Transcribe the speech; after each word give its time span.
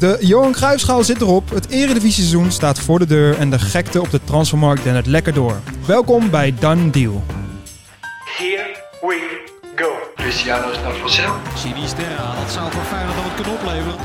De 0.00 0.16
Johan 0.20 0.52
Cruijffschaal 0.52 1.04
zit 1.04 1.20
erop, 1.20 1.50
het 1.50 1.68
eredivisie-seizoen 1.68 2.50
staat 2.50 2.78
voor 2.78 2.98
de 2.98 3.06
deur 3.06 3.38
en 3.38 3.50
de 3.50 3.58
gekte 3.58 4.00
op 4.00 4.10
de 4.10 4.20
transfermarkt 4.24 4.82
dendert 4.82 5.06
lekker 5.06 5.34
door. 5.34 5.56
Welkom 5.86 6.30
bij 6.30 6.54
Done 6.58 6.90
Deal. 6.90 7.24
Here 8.38 8.76
we 9.00 9.40
go. 9.76 9.90
Cristiano 10.16 10.70
is 10.70 10.76
naar 10.76 10.94
vanzelf. 10.94 11.36
Sinisterra, 11.56 12.34
dat 12.42 12.52
zou 12.52 12.70
voor 12.70 12.82
Feyenoord 12.82 13.14
dan 13.14 13.24
wat 13.24 13.34
kunnen 13.34 13.52
opleveren. 13.52 13.98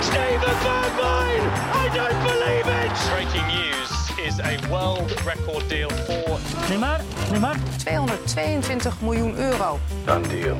Steven 0.00 0.54
Bergwijn! 0.62 1.42
I 1.82 1.96
don't 1.96 2.22
believe 2.22 2.68
it! 2.84 3.10
Breaking 3.10 3.46
news 3.46 4.26
is 4.26 4.40
a 4.40 4.68
world 4.68 5.12
record 5.24 5.68
deal 5.68 5.90
for 5.90 6.38
Neymar, 6.68 7.00
Neymar. 7.30 7.56
222 7.76 8.94
miljoen 9.00 9.36
euro. 9.36 9.78
Dan 10.04 10.22
deal. 10.22 10.56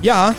Ja, 0.00 0.34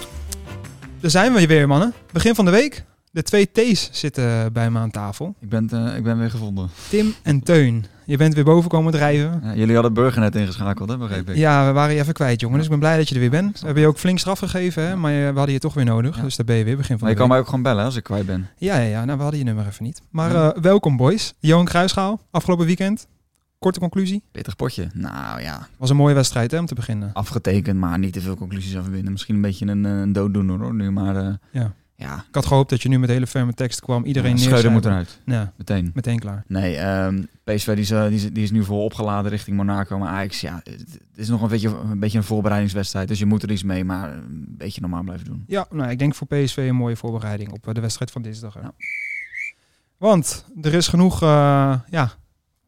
daar 1.02 1.12
zijn 1.12 1.34
we 1.34 1.48
weer 1.48 1.68
mannen. 1.68 1.94
Begin 2.12 2.36
van 2.36 2.46
de 2.46 2.52
week. 2.52 2.84
De 3.12 3.24
twee 3.24 3.50
T's 3.52 3.90
zitten 3.92 4.54
bij 4.54 4.72
me 4.72 4.80
aan 4.80 4.92
tafel. 4.92 5.36
Ik 5.40 5.50
ben, 5.50 5.70
eh, 5.72 5.96
ik 5.98 6.04
ben 6.04 6.20
weer 6.20 6.30
gevonden. 6.30 6.70
Tim 6.90 7.14
en 7.24 7.44
Teun. 7.44 7.86
Je 8.06 8.18
bent 8.18 8.34
weer 8.34 8.44
boven 8.44 8.70
komen 8.70 8.92
drijven. 8.92 9.42
Ja, 9.44 9.56
jullie 9.56 9.74
hadden 9.74 9.94
Burger 9.94 10.22
net 10.22 10.36
ingeschakeld, 10.36 10.90
hè, 10.90 10.98
begreep 10.98 11.30
ik. 11.30 11.36
Ja, 11.36 11.66
we 11.68 11.72
waren 11.72 11.96
je 11.96 12.02
even 12.02 12.14
kwijt, 12.14 12.40
jongen. 12.42 12.56
Dus 12.56 12.66
ik 12.66 12.72
ben 12.72 12.80
blij 12.80 12.98
dat 12.98 13.08
je 13.10 13.14
er 13.16 13.22
weer 13.22 13.30
bent. 13.30 13.60
We 13.60 13.66
hebben 13.66 13.84
je 13.84 13.90
ook 13.90 13.98
flink 13.98 14.20
straf 14.20 14.40
gegeven, 14.40 14.84
hè? 14.88 14.96
maar 14.96 15.12
eh, 15.12 15.18
we 15.30 15.36
hadden 15.36 15.52
je 15.54 15.60
toch 15.60 15.74
weer 15.74 15.86
nodig. 15.86 16.16
Ja. 16.16 16.22
Dus 16.22 16.36
daar 16.36 16.46
ben 16.46 16.56
je 16.56 16.64
weer, 16.64 16.78
begin 16.78 16.98
van 16.98 17.00
Maar 17.00 17.10
je 17.10 17.14
de 17.16 17.22
kan 17.22 17.30
mij 17.30 17.40
ook 17.40 17.46
gewoon 17.46 17.62
bellen 17.64 17.86
als 17.86 17.96
ik 17.96 18.04
kwijt 18.04 18.26
ben. 18.26 18.50
Ja, 18.58 18.78
ja, 18.78 18.88
ja. 18.88 19.06
Nou, 19.06 19.18
we 19.18 19.22
hadden 19.24 19.40
je 19.40 19.46
nummer 19.46 19.68
even 19.68 19.84
niet. 19.84 20.02
Maar 20.10 20.32
Ja. 20.32 20.52
eh, 20.54 20.62
welkom, 20.62 20.98
boys. 20.98 21.34
Johan 21.40 21.66
Kruisschaal, 21.66 22.22
afgelopen 22.32 22.66
weekend. 22.66 23.08
Korte 23.62 23.80
conclusie. 23.80 24.24
Pittig 24.32 24.56
potje. 24.56 24.88
Nou 24.94 25.42
ja, 25.42 25.68
Was 25.78 25.90
een 25.90 25.96
mooie 25.96 26.14
wedstrijd, 26.14 26.52
hè, 26.52 26.60
om 26.60 26.66
te 26.66 26.76
beginnen. 26.76 27.10
afgetekend, 27.14 27.80
maar 27.80 28.00
niet 28.00 28.14
te 28.14 28.22
veel 28.22 28.36
conclusies 28.36 28.76
aan 28.78 28.84
verbinden. 28.84 29.12
Misschien 29.12 29.36
een 29.36 29.42
beetje 29.42 29.66
een, 29.66 29.86
eh, 29.86 30.00
een 30.00 30.14
dooddoener 30.14 30.60
hoor, 30.60 30.74
nu. 30.74 30.92
Maar 30.92 31.16
eh, 31.16 31.34
Ja. 31.52 31.74
ja, 31.96 32.16
Ik 32.28 32.36
had 32.36 32.46
gehoopt 32.46 32.70
dat 32.70 32.82
je 32.82 32.90
nu 32.90 33.00
met 33.00 33.10
hele 33.10 33.28
ferme 33.28 33.54
tekst 33.54 33.80
kwam. 33.82 34.04
Iedereen 34.06 34.38
ja, 34.38 34.50
neer. 34.62 34.72
Moet 34.72 34.86
eruit. 34.86 35.20
Ja, 35.26 35.54
Meteen. 35.58 35.92
meteen 35.94 36.20
klaar. 36.20 36.44
Nee, 36.48 36.76
ehm, 36.76 37.24
PSV 37.44 37.66
die 37.66 37.76
is, 37.84 37.92
eh, 37.92 38.06
die, 38.08 38.16
is, 38.16 38.32
die 38.32 38.44
is 38.44 38.52
nu 38.52 38.64
vol 38.64 38.84
opgeladen 38.84 39.32
richting 39.32 39.58
Monaco. 39.58 39.98
Maar 39.98 40.10
Ajax, 40.10 40.42
ja, 40.42 40.62
het, 40.64 41.00
is 41.16 41.30
nog 41.30 41.42
een 41.42 41.50
beetje, 41.50 41.68
een 41.92 42.00
beetje 42.00 42.18
een 42.18 42.24
voorbereidingswedstrijd. 42.24 43.08
Dus 43.08 43.20
je 43.20 43.26
moet 43.26 43.44
er 43.44 43.52
iets 43.52 43.64
mee, 43.64 43.84
maar 43.86 44.14
een 44.14 44.46
beetje 44.58 44.82
normaal 44.82 45.04
blijven 45.04 45.26
doen. 45.26 45.44
Ja, 45.48 45.68
nou, 45.72 45.90
ik 45.90 46.00
denk 46.00 46.16
voor 46.16 46.28
PSV 46.28 46.58
een 46.58 46.76
mooie 46.76 46.96
voorbereiding 46.96 47.52
op 47.52 47.74
de 47.74 47.82
wedstrijd 47.82 48.12
van 48.12 48.22
dinsdag. 48.22 48.54
Ja. 48.62 48.72
Want 49.98 50.46
er 50.62 50.74
is 50.74 50.88
genoeg 50.88 51.24
uh, 51.24 51.80
ja, 51.90 52.12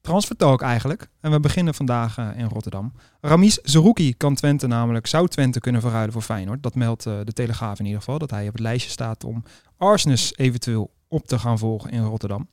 transfertalk 0.04 0.62
eigenlijk. 0.62 1.08
En 1.20 1.32
we 1.32 1.40
beginnen 1.40 1.74
vandaag 1.74 2.18
eh, 2.18 2.30
in 2.38 2.46
Rotterdam. 2.46 2.94
Ramis 3.22 3.60
Zerouki 3.62 4.14
kan 4.18 4.36
Twente 4.36 4.68
namelijk, 4.68 5.08
zou 5.08 5.28
Twente 5.28 5.60
kunnen 5.60 5.82
verruilen 5.82 6.14
voor 6.14 6.22
Feyenoord. 6.22 6.64
Dat 6.64 6.76
meldt 6.76 7.06
eh, 7.06 7.20
de 7.24 7.34
Telegraaf 7.34 7.80
in 7.80 7.86
ieder 7.86 8.00
geval. 8.00 8.20
Dat 8.20 8.30
hij 8.30 8.48
op 8.48 8.54
het 8.54 8.62
lijstje 8.62 8.92
staat 8.92 9.24
om 9.24 9.44
Arsenis 9.78 10.38
eventueel 10.38 10.94
op 11.08 11.28
te 11.28 11.40
gaan 11.40 11.58
volgen 11.58 11.90
in 11.90 12.04
Rotterdam. 12.04 12.48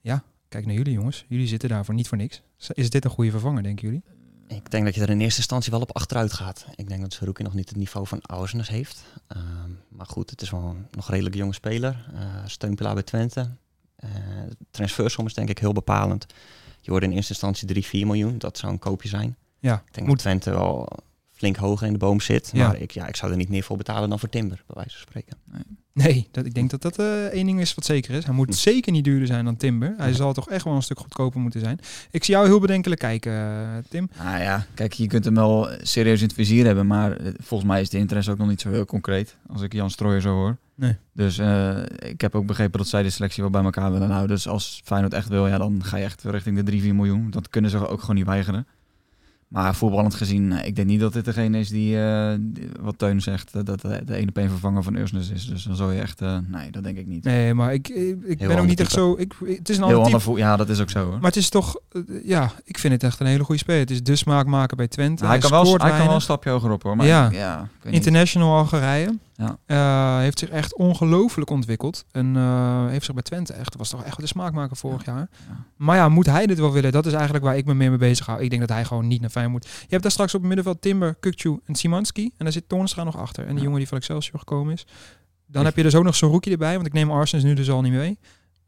Ja, 0.00 0.22
kijk 0.48 0.66
naar 0.66 0.74
jullie 0.74 0.92
jongens. 0.92 1.24
Jullie 1.28 1.46
zitten 1.46 1.68
daarvoor 1.68 1.94
niet 1.94 2.08
voor 2.08 2.18
niks. 2.18 2.42
Is 2.72 2.90
dit 2.90 3.04
een 3.04 3.10
goede 3.10 3.30
vervanger, 3.30 3.62
denken 3.62 3.86
jullie? 3.86 4.02
Ik 4.48 4.70
denk 4.70 4.84
dat 4.84 4.94
je 4.94 5.00
er 5.00 5.10
in 5.10 5.20
eerste 5.20 5.38
instantie 5.38 5.70
wel 5.70 5.80
op 5.80 5.96
achteruit 5.96 6.32
gaat. 6.32 6.66
Ik 6.74 6.88
denk 6.88 7.00
dat 7.00 7.12
Saruki 7.12 7.42
nog 7.42 7.54
niet 7.54 7.68
het 7.68 7.78
niveau 7.78 8.06
van 8.06 8.20
Ausenes 8.22 8.68
heeft. 8.68 9.02
Ehm, 9.26 9.70
maar 9.88 10.06
goed, 10.06 10.30
het 10.30 10.42
is 10.42 10.50
wel 10.50 10.62
een 10.62 10.86
nog 10.90 11.10
redelijk 11.10 11.34
jonge 11.34 11.52
speler. 11.52 12.10
Eh 12.14 12.20
steunpilaar 12.46 12.94
bij 12.94 13.02
Twente. 13.02 13.50
Eh 14.00 14.08
transfersom 14.70 15.26
is 15.26 15.34
denk 15.34 15.48
ik 15.48 15.58
heel 15.58 15.72
bepalend. 15.72 16.26
Je 16.80 16.90
hoorde 16.90 17.06
in 17.06 17.12
eerste 17.12 17.32
instantie 17.32 17.68
3, 17.68 17.84
4 17.84 18.06
miljoen. 18.06 18.38
Dat 18.38 18.58
zou 18.58 18.72
een 18.72 18.78
koopje 18.78 19.08
zijn. 19.08 19.36
Ja, 19.58 19.82
Ik 19.86 19.94
denk 19.94 20.06
moet. 20.06 20.16
dat 20.16 20.24
Twente 20.24 20.50
wel 20.50 20.88
flink 21.32 21.56
hoger 21.56 21.86
in 21.86 21.92
de 21.92 21.98
boom 21.98 22.20
zit. 22.20 22.50
Ja. 22.52 22.66
Maar 22.66 22.76
ik, 22.80 22.90
ja, 22.90 23.06
ik 23.06 23.16
zou 23.16 23.30
er 23.30 23.36
niet 23.36 23.48
meer 23.48 23.62
voor 23.62 23.76
betalen 23.76 24.08
dan 24.08 24.18
voor 24.18 24.28
Timber, 24.28 24.62
bij 24.66 24.76
wijze 24.76 24.90
van 24.98 25.00
spreken. 25.08 25.36
Nee, 25.92 26.28
dat, 26.30 26.46
ik 26.46 26.54
denk 26.54 26.70
dat 26.70 26.82
dat 26.82 26.98
eh, 26.98 27.24
één 27.24 27.46
ding 27.46 27.60
is 27.60 27.74
wat 27.74 27.84
zeker 27.84 28.14
is. 28.14 28.24
Hij 28.24 28.34
moet 28.34 28.46
Hm. 28.48 28.52
zeker 28.52 28.92
niet 28.92 29.04
duurder 29.04 29.26
zijn 29.26 29.44
dan 29.44 29.56
Timber. 29.56 29.94
Hij 29.96 30.06
Nee. 30.06 30.14
zal 30.14 30.32
toch 30.32 30.50
echt 30.50 30.64
wel 30.64 30.74
een 30.74 30.82
stuk 30.82 30.98
goedkoper 30.98 31.40
moeten 31.40 31.60
zijn. 31.60 31.78
Ik 32.10 32.24
zie 32.24 32.34
jou 32.34 32.46
heel 32.46 32.60
bedenkelijk 32.60 33.00
kijken, 33.00 33.32
eh, 33.32 33.68
Tim. 33.88 34.10
Nou 34.18 34.40
ja, 34.42 34.66
kijk, 34.74 34.92
je 34.92 35.06
kunt 35.06 35.24
hem 35.24 35.34
wel 35.34 35.68
serieus 35.82 36.20
in 36.20 36.26
het 36.26 36.34
vizier 36.34 36.64
hebben, 36.66 36.86
maar 36.86 37.16
volgens 37.42 37.70
mij 37.70 37.80
is 37.80 37.88
de 37.90 37.98
interesse 37.98 38.30
ook 38.30 38.38
nog 38.38 38.48
niet 38.48 38.60
zo 38.60 38.70
heel 38.70 38.84
concreet, 38.84 39.36
als 39.52 39.62
ik 39.62 39.72
Jan 39.72 39.90
Strooijer 39.90 40.20
zo 40.22 40.32
hoor. 40.34 40.56
Nee. 40.80 40.96
Dus 41.12 41.38
eh, 41.38 41.76
ik 41.98 42.20
heb 42.20 42.34
ook 42.34 42.46
begrepen 42.46 42.78
dat 42.78 42.88
zij 42.88 43.02
de 43.02 43.10
selectie 43.10 43.42
wel 43.42 43.52
bij 43.52 43.62
elkaar 43.62 43.92
willen 43.92 44.10
houden. 44.10 44.28
Dus 44.36 44.48
als 44.48 44.80
Feyenoord 44.84 45.14
echt 45.14 45.28
wil, 45.28 45.46
ja, 45.46 45.58
dan 45.58 45.84
ga 45.84 45.96
je 45.96 46.04
echt 46.04 46.22
richting 46.24 46.56
de 46.56 46.62
3, 46.62 46.80
4 46.82 46.94
miljoen. 46.94 47.30
Dat 47.30 47.48
kunnen 47.48 47.70
ze 47.70 47.88
ook 47.88 48.00
gewoon 48.00 48.16
niet 48.16 48.26
weigeren. 48.26 48.66
Maar 49.48 49.74
voetballend 49.74 50.14
gezien, 50.14 50.52
eh, 50.52 50.66
ik 50.66 50.76
denk 50.76 50.88
niet 50.88 51.00
dat 51.00 51.12
dit 51.12 51.24
degene 51.24 51.58
is 51.58 51.68
die, 51.68 52.02
eh, 52.02 52.32
die- 52.38 52.68
wat 52.80 52.98
Teun 52.98 53.20
zegt, 53.22 53.52
dat 53.52 53.80
de, 53.80 54.02
de 54.04 54.14
ene 54.14 54.28
op 54.28 54.38
één 54.38 54.48
vervanger 54.48 54.82
van 54.82 54.94
Ursnes 54.96 55.30
is. 55.30 55.46
Dus 55.46 55.62
dan 55.62 55.76
zou 55.76 55.94
je 55.94 56.00
echt, 56.00 56.20
nee, 56.50 56.70
dat 56.70 56.82
denk 56.82 56.96
ik 56.98 57.06
niet. 57.06 57.24
Nee, 57.24 57.54
maar 57.54 57.72
ik, 57.74 57.88
ik, 57.88 58.16
ik 58.24 58.38
ben 58.38 58.58
ook 58.58 58.66
niet 58.66 58.80
echt 58.80 58.88
type. 58.90 59.00
zo... 59.00 59.14
Ik, 59.18 59.34
het 59.58 59.68
is 59.68 59.78
een 59.78 59.84
Heel 59.84 60.02
ander 60.04 60.20
type. 60.22 60.38
ja, 60.38 60.56
dat 60.56 60.68
is 60.68 60.80
ook 60.80 60.90
zo 60.90 61.02
hoor. 61.04 61.12
Maar 61.12 61.20
het 61.30 61.36
is 61.36 61.48
toch... 61.48 61.76
ja, 62.24 62.50
ik 62.64 62.78
vind 62.78 62.92
het 62.92 63.02
echt 63.02 63.20
een 63.20 63.26
hele 63.26 63.44
goede 63.44 63.60
speler. 63.60 63.80
Het 63.80 63.90
is 63.90 64.02
de 64.02 64.16
smaakmaker 64.16 64.76
bij 64.76 64.88
Twente. 64.88 65.26
hij, 65.26 65.38
kan 65.38 65.50
wel, 65.50 65.64
hij 65.76 65.90
kan 65.90 66.06
wel 66.06 66.14
een 66.14 66.20
stapje 66.20 66.50
hoger 66.50 66.70
op 66.70 66.82
hoor. 66.82 66.96
Maar 66.96 67.06
Ja. 67.06 67.30
ja. 67.30 67.68
International 67.84 68.56
Algerije. 68.56 69.18
Ja. 69.40 69.56
Eh, 69.66 70.18
heeft 70.20 70.38
zich 70.38 70.48
echt 70.48 70.76
ongelooflijk 70.76 71.50
ontwikkeld. 71.50 72.04
En 72.10 72.36
eh, 72.36 72.86
heeft 72.86 73.04
zich 73.04 73.14
bij 73.14 73.22
Twente 73.22 73.52
echt... 73.52 73.76
was 73.76 73.88
toch 73.90 74.04
echt 74.04 74.20
de 74.20 74.26
smaakmaker 74.26 74.76
vorig 74.76 75.04
jaar. 75.04 75.28
Ja. 75.48 75.64
Maar 75.76 75.96
ja, 75.96 76.08
moet 76.08 76.26
hij 76.26 76.46
dit 76.46 76.58
wel 76.58 76.72
willen? 76.72 76.92
Dat 76.92 77.06
is 77.06 77.12
eigenlijk 77.12 77.44
waar 77.44 77.56
ik 77.56 77.64
me 77.64 77.74
meer 77.74 77.88
mee 77.88 77.98
bezig 77.98 78.26
hou. 78.26 78.42
Ik 78.42 78.50
denk 78.50 78.60
dat 78.60 78.70
hij 78.70 78.84
gewoon 78.84 79.06
niet 79.06 79.20
naar 79.20 79.30
Feyenoord 79.30 79.64
moet. 79.64 79.72
Je 79.74 79.86
hebt 79.88 80.02
daar 80.02 80.12
straks 80.12 80.34
op 80.34 80.38
het 80.40 80.48
middenveld 80.48 80.82
Timber, 80.82 81.14
Kukcu 81.14 81.58
en 81.64 81.74
Simanski. 81.74 82.24
En 82.24 82.44
daar 82.44 82.52
zit 82.52 82.68
Toornstra 82.68 83.04
nog 83.04 83.16
achter. 83.18 83.42
En 83.42 83.48
die 83.48 83.56
Ja. 83.58 83.62
jongen 83.62 83.78
die 83.78 83.88
van 83.88 83.98
Excelsior 83.98 84.38
gekomen 84.38 84.72
is. 84.72 84.86
Dan 85.46 85.64
heb 85.64 85.76
je 85.76 85.82
dus 85.82 85.94
ook 85.94 86.04
nog 86.04 86.14
zo'n 86.14 86.30
rookie 86.30 86.52
erbij. 86.52 86.74
Want 86.74 86.86
ik 86.86 86.92
neem 86.92 87.10
Arsens 87.10 87.42
nu 87.42 87.54
dus 87.54 87.70
al 87.70 87.80
niet 87.82 87.92
mee. 87.92 88.18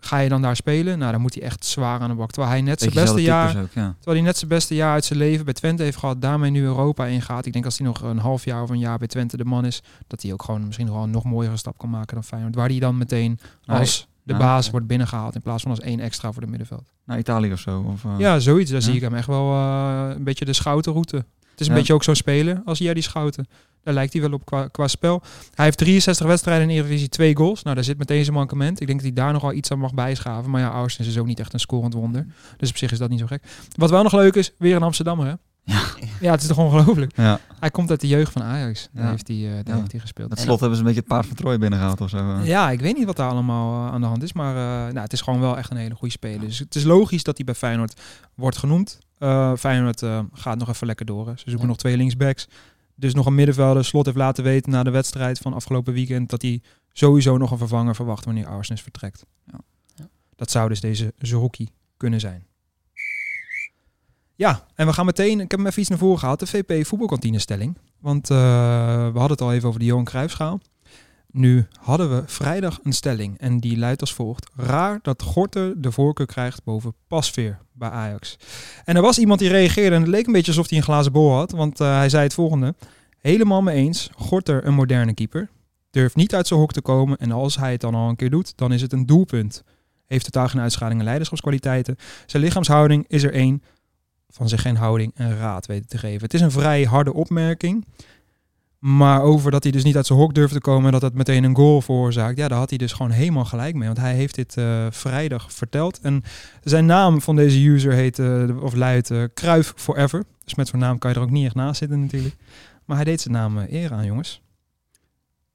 Ga 0.05 0.19
je 0.19 0.29
dan 0.29 0.43
daar 0.43 0.57
spelen? 0.57 0.99
Nou, 0.99 1.13
dan 1.13 1.21
moet 1.21 1.35
hij 1.35 1.43
echt 1.43 1.65
zwaar 1.65 2.01
aan 2.01 2.09
de 2.09 2.15
bak. 2.15 2.31
Terwijl 2.31 2.53
hij 2.53 2.63
net 2.63 2.81
zijn 2.81 2.95
beste 2.95 3.23
jaar... 3.23 3.49
types 3.49 3.63
ook, 3.63 3.73
ja. 3.75 3.95
Terwijl 3.95 4.17
hij 4.17 4.27
net 4.27 4.37
zijn 4.37 4.51
beste 4.51 4.75
jaar 4.75 4.93
uit 4.93 5.05
zijn 5.05 5.19
leven 5.19 5.45
bij 5.45 5.55
Twente 5.55 5.83
heeft 5.83 5.97
gehad, 5.97 6.21
daarmee 6.21 6.51
nu 6.51 6.63
Europa 6.63 7.07
ingaat. 7.07 7.47
Ik 7.47 7.53
denk 7.53 7.65
als 7.65 7.79
hij 7.79 7.87
nog 7.87 8.03
een 8.03 8.19
half 8.19 8.45
jaar 8.45 8.63
of 8.63 8.71
een 8.71 8.79
jaar 8.79 8.99
bij 8.99 9.07
Twente 9.09 9.37
de 9.37 9.45
man 9.45 9.65
is, 9.65 9.83
dat 10.07 10.23
hij 10.23 10.33
ook 10.33 10.43
gewoon 10.43 10.65
misschien 10.67 10.87
nog 10.87 10.95
wel 10.95 11.05
een 11.05 11.11
nog 11.11 11.25
mooiere 11.25 11.57
stap 11.57 11.79
kan 11.79 11.91
maken 11.91 12.15
dan 12.15 12.25
Feyenoord. 12.25 12.55
Waar 12.55 12.69
hij 12.69 12.79
dan 12.79 12.99
meteen 12.99 13.39
Nee. 13.65 13.79
als 13.79 14.07
de 14.23 14.35
baas 14.37 14.71
wordt 14.71 14.87
binnengehaald 14.87 15.35
in 15.35 15.43
plaats 15.43 15.63
van 15.63 15.71
als 15.71 15.81
één 15.81 16.01
extra 16.01 16.33
voor 16.33 16.43
de 16.43 16.49
middenveld. 16.49 16.91
Naar 17.05 17.19
Italië 17.19 17.53
of 17.53 17.59
zo. 17.61 17.85
Of, 17.93 18.05
eh, 18.05 18.15
Ja, 18.19 18.39
zoiets. 18.39 18.71
Daar 18.71 18.81
Ja. 18.81 18.87
zie 18.87 18.95
ik 18.95 19.01
hem 19.01 19.15
echt 19.15 19.27
wel 19.27 19.53
eh, 19.53 20.09
een 20.17 20.25
beetje 20.25 20.45
de 20.45 20.53
schoutenroute. 20.53 21.17
Het 21.17 21.61
is 21.61 21.67
een 21.67 21.73
Ja. 21.73 21.79
beetje 21.79 21.95
ook 21.95 22.03
zo'n 22.05 22.15
speler 22.15 22.63
als 22.65 22.79
jij 22.79 22.95
die 22.95 23.03
schouten. 23.03 23.47
Daar 23.83 23.95
lijkt 23.95 24.13
hij 24.13 24.23
wel 24.23 24.33
op 24.33 24.45
qua, 24.45 24.69
qua 24.69 24.89
spel. 24.89 25.23
Hij 25.55 25.65
heeft 25.65 25.79
63 25.79 26.27
wedstrijden 26.27 26.63
in 26.63 26.69
de 26.69 26.75
Eredivisie, 26.75 27.09
twee 27.09 27.37
goals. 27.37 27.63
Nou, 27.63 27.75
daar 27.75 27.85
zit 27.85 27.99
meteen 27.99 28.25
zijn 28.25 28.37
mankement. 28.37 28.81
Ik 28.81 28.87
denk 28.87 29.03
dat 29.03 29.13
hij 29.15 29.25
daar 29.25 29.33
nog 29.33 29.43
wel 29.43 29.53
iets 29.53 29.71
aan 29.71 29.79
mag 29.79 29.95
bijschaven. 29.95 30.51
Maar 30.51 30.61
ja, 30.61 30.69
Arsens 30.69 31.09
is 31.09 31.19
ook 31.19 31.27
niet 31.27 31.41
echt 31.41 31.53
een 31.53 31.61
scorend 31.61 31.95
wonder. 31.95 32.27
Dus 32.57 32.71
op 32.71 32.77
zich 32.77 32.93
is 32.93 32.99
dat 32.99 33.09
niet 33.11 33.19
zo 33.21 33.27
gek. 33.27 33.43
Wat 33.77 33.91
wel 33.91 34.03
nog 34.03 34.13
leuk 34.13 34.35
is, 34.35 34.53
weer 34.59 34.77
een 34.77 34.83
Amsterdammer, 34.83 35.27
hè? 35.27 35.33
Ja. 35.65 35.81
Ja, 36.21 36.31
het 36.31 36.41
is 36.41 36.47
toch 36.47 36.59
ongelooflijk. 36.59 37.13
ja. 37.17 37.41
Hij 37.61 37.71
komt 37.71 37.91
uit 37.91 38.01
de 38.01 38.09
jeugd 38.09 38.33
van 38.33 38.43
Ajax. 38.43 38.89
Daar, 38.93 39.05
Ja. 39.05 39.11
heeft, 39.11 39.29
hij, 39.29 39.37
eh, 39.37 39.43
daar 39.65 39.75
Ja. 39.75 39.77
heeft 39.81 39.91
hij 39.93 40.01
gespeeld. 40.01 40.31
En- 40.31 40.37
slot 40.37 40.61
hebben 40.61 40.79
ze 40.79 40.83
een 40.83 40.89
beetje 40.89 41.03
het 41.05 41.13
paard 41.13 41.27
van 41.27 41.37
Troje 41.37 41.59
binnengehaald 41.59 42.01
of 42.01 42.09
zo. 42.11 42.17
eh. 42.17 42.47
ja, 42.47 42.71
ik 42.71 42.81
weet 42.81 42.97
niet 42.97 43.07
wat 43.07 43.17
daar 43.17 43.31
allemaal 43.31 43.87
eh, 43.87 43.93
aan 43.95 44.01
de 44.01 44.07
hand 44.07 44.23
is. 44.23 44.33
Maar 44.33 44.55
nou, 44.93 44.99
het 44.99 45.13
is 45.13 45.21
gewoon 45.21 45.41
wel 45.41 45.59
echt 45.59 45.71
een 45.71 45.77
hele 45.77 45.95
goede 45.95 46.13
speler. 46.15 46.41
Dus 46.41 46.59
het 46.59 46.75
is 46.75 46.85
logisch 46.85 47.23
dat 47.23 47.37
hij 47.37 47.45
bij 47.47 47.55
Feyenoord 47.55 48.01
wordt 48.35 48.57
genoemd. 48.57 48.99
Feyenoord 49.59 50.03
gaat 50.33 50.59
nog 50.59 50.69
even 50.69 50.87
lekker 50.87 51.07
door. 51.07 51.27
hè. 51.27 51.33
Ze 51.37 51.51
zoeken 51.51 51.69
nog 51.69 51.77
twee 51.77 51.97
linksbacks. 51.97 52.49
Dus 52.95 53.15
nog 53.15 53.27
een 53.27 53.35
middenvelder. 53.35 53.85
Slot 53.85 54.05
heeft 54.05 54.17
laten 54.17 54.45
weten 54.45 54.71
na 54.71 54.83
de 54.83 54.91
wedstrijd 54.91 55.39
van 55.39 55.55
afgelopen 55.55 55.93
weekend... 55.93 56.31
dat 56.31 56.43
hij 56.43 56.63
sowieso 56.93 57.37
nog 57.37 57.51
een 57.51 57.59
vervanger 57.59 57.95
verwacht 57.95 58.25
wanneer 58.25 58.47
Arsenis 58.47 58.83
vertrekt. 58.83 59.25
Ja. 59.45 59.61
Ja. 59.95 60.09
Dat 60.37 60.51
zou 60.51 60.69
dus 60.69 60.81
deze 60.81 61.15
Zerouki 61.19 61.69
kunnen 61.97 62.21
zijn. 62.21 62.47
Ja, 64.35 64.67
en 64.75 64.87
we 64.87 64.93
gaan 64.93 65.07
meteen... 65.07 65.41
Ik 65.41 65.51
heb 65.51 65.59
hem 65.59 65.69
even 65.69 65.81
iets 65.81 65.91
naar 65.91 65.99
voren 65.99 66.19
gehaald. 66.19 66.41
De 66.41 66.47
VP 66.47 66.87
voetbalkantinestelling. 66.87 67.79
Want 67.99 68.31
eh, 68.31 68.37
we 69.13 69.19
hadden 69.19 69.31
het 69.31 69.41
al 69.41 69.53
even 69.53 69.69
over 69.69 69.81
de 69.81 69.87
Johan 69.87 70.05
Cruijffschaal. 70.05 70.61
Nu 71.33 71.67
hadden 71.81 72.17
we 72.17 72.23
vrijdag 72.27 72.81
een 72.83 72.93
stelling 72.93 73.39
en 73.39 73.59
die 73.59 73.79
luidt 73.79 74.01
als 74.01 74.15
volgt. 74.15 74.51
Raar 74.57 74.99
dat 75.03 75.23
Gorter 75.23 75.83
de 75.83 75.93
voorkeur 75.93 76.27
krijgt 76.27 76.65
boven 76.65 76.95
Pasveer 77.07 77.59
bij 77.73 77.91
Ajax. 77.91 78.37
En 78.85 78.97
er 78.97 79.03
was 79.03 79.19
iemand 79.19 79.41
die 79.41 79.49
reageerde 79.49 79.95
en 79.97 80.03
het 80.03 80.11
leek 80.11 80.27
een 80.27 80.33
beetje 80.33 80.51
alsof 80.51 80.69
hij 80.69 80.79
een 80.79 80.85
glazen 80.85 81.13
bol 81.13 81.33
had. 81.33 81.51
Want 81.51 81.81
eh, 81.81 81.97
hij 81.97 82.09
zei 82.09 82.23
het 82.23 82.35
volgende. 82.35 82.75
Helemaal 83.19 83.63
mee 83.63 83.77
eens, 83.77 84.11
Gorter 84.17 84.67
een 84.67 84.75
moderne 84.75 85.15
keeper. 85.15 85.49
Durft 85.91 86.17
niet 86.17 86.35
uit 86.35 86.47
zijn 86.47 86.61
hok 86.61 86.73
te 86.73 86.81
komen 86.81 87.19
en 87.19 87.33
als 87.33 87.57
hij 87.57 87.73
het 87.73 87.81
dan 87.81 87.95
al 87.95 88.09
een 88.09 88.17
keer 88.17 88.31
doet, 88.31 88.53
dan 88.57 88.73
is 88.73 88.83
het 88.83 88.93
een 88.93 89.07
doelpunt. 89.07 89.65
Heeft 90.07 90.25
totaal 90.25 90.49
geen 90.49 90.61
uitschaling 90.61 90.99
en 90.99 91.05
leiderschapskwaliteiten. 91.05 91.97
Zijn 92.27 92.43
lichaamshouding 92.43 93.05
is 93.09 93.23
er 93.23 93.33
één 93.33 93.63
van 94.29 94.49
zich 94.49 94.63
geen 94.63 94.77
houding 94.77 95.13
en 95.15 95.37
raad 95.37 95.67
weten 95.67 95.89
te 95.89 95.99
geven. 95.99 96.23
Het 96.23 96.35
is 96.35 96.41
een 96.41 96.51
vrij 96.51 96.85
harde 96.85 97.13
opmerking. 97.13 97.87
Maar 98.83 99.23
over 99.23 99.51
dat 99.51 99.63
hij 99.63 99.73
dus 99.73 99.85
niet 99.85 99.97
uit 99.97 100.07
zijn 100.07 100.19
hok 100.19 100.35
durfde 100.35 100.55
te 100.55 100.61
komen 100.61 100.87
en 100.87 100.93
dat 100.93 101.01
dat 101.01 101.15
meteen 101.15 101.45
een 101.45 101.57
goal 101.57 101.81
veroorzaakt. 101.81 102.39
Ja, 102.39 102.49
daar 102.49 102.59
had 102.59 102.69
hij 102.69 102.79
dus 102.79 102.93
gewoon 102.93 103.11
helemaal 103.11 103.45
gelijk 103.45 103.75
mee. 103.75 103.87
Want 103.87 103.99
hij 103.99 104.15
heeft 104.15 104.35
dit 104.35 104.57
eh, 104.57 104.87
vrijdag 104.91 105.53
verteld. 105.53 106.01
En 106.01 106.23
zijn 106.63 106.87
naam 106.87 107.21
van 107.21 107.37
deze 107.37 107.69
user 107.69 107.93
heet, 107.93 108.19
eh, 108.19 108.63
of 108.63 108.75
luidt 108.75 109.11
eh 109.11 109.23
Kruif 109.35 109.73
Forever. 109.77 110.25
Dus 110.45 110.55
met 110.55 110.69
zo'n 110.69 110.79
naam 110.79 110.99
kan 110.99 111.11
je 111.11 111.17
er 111.17 111.23
ook 111.23 111.31
niet 111.31 111.45
echt 111.45 111.55
naast 111.55 111.79
zitten 111.79 112.01
natuurlijk. 112.01 112.37
Maar 112.85 112.97
hij 112.97 113.05
deed 113.05 113.21
zijn 113.21 113.35
naam 113.35 113.59
eer 113.59 113.93
aan, 113.93 114.05
jongens. 114.05 114.43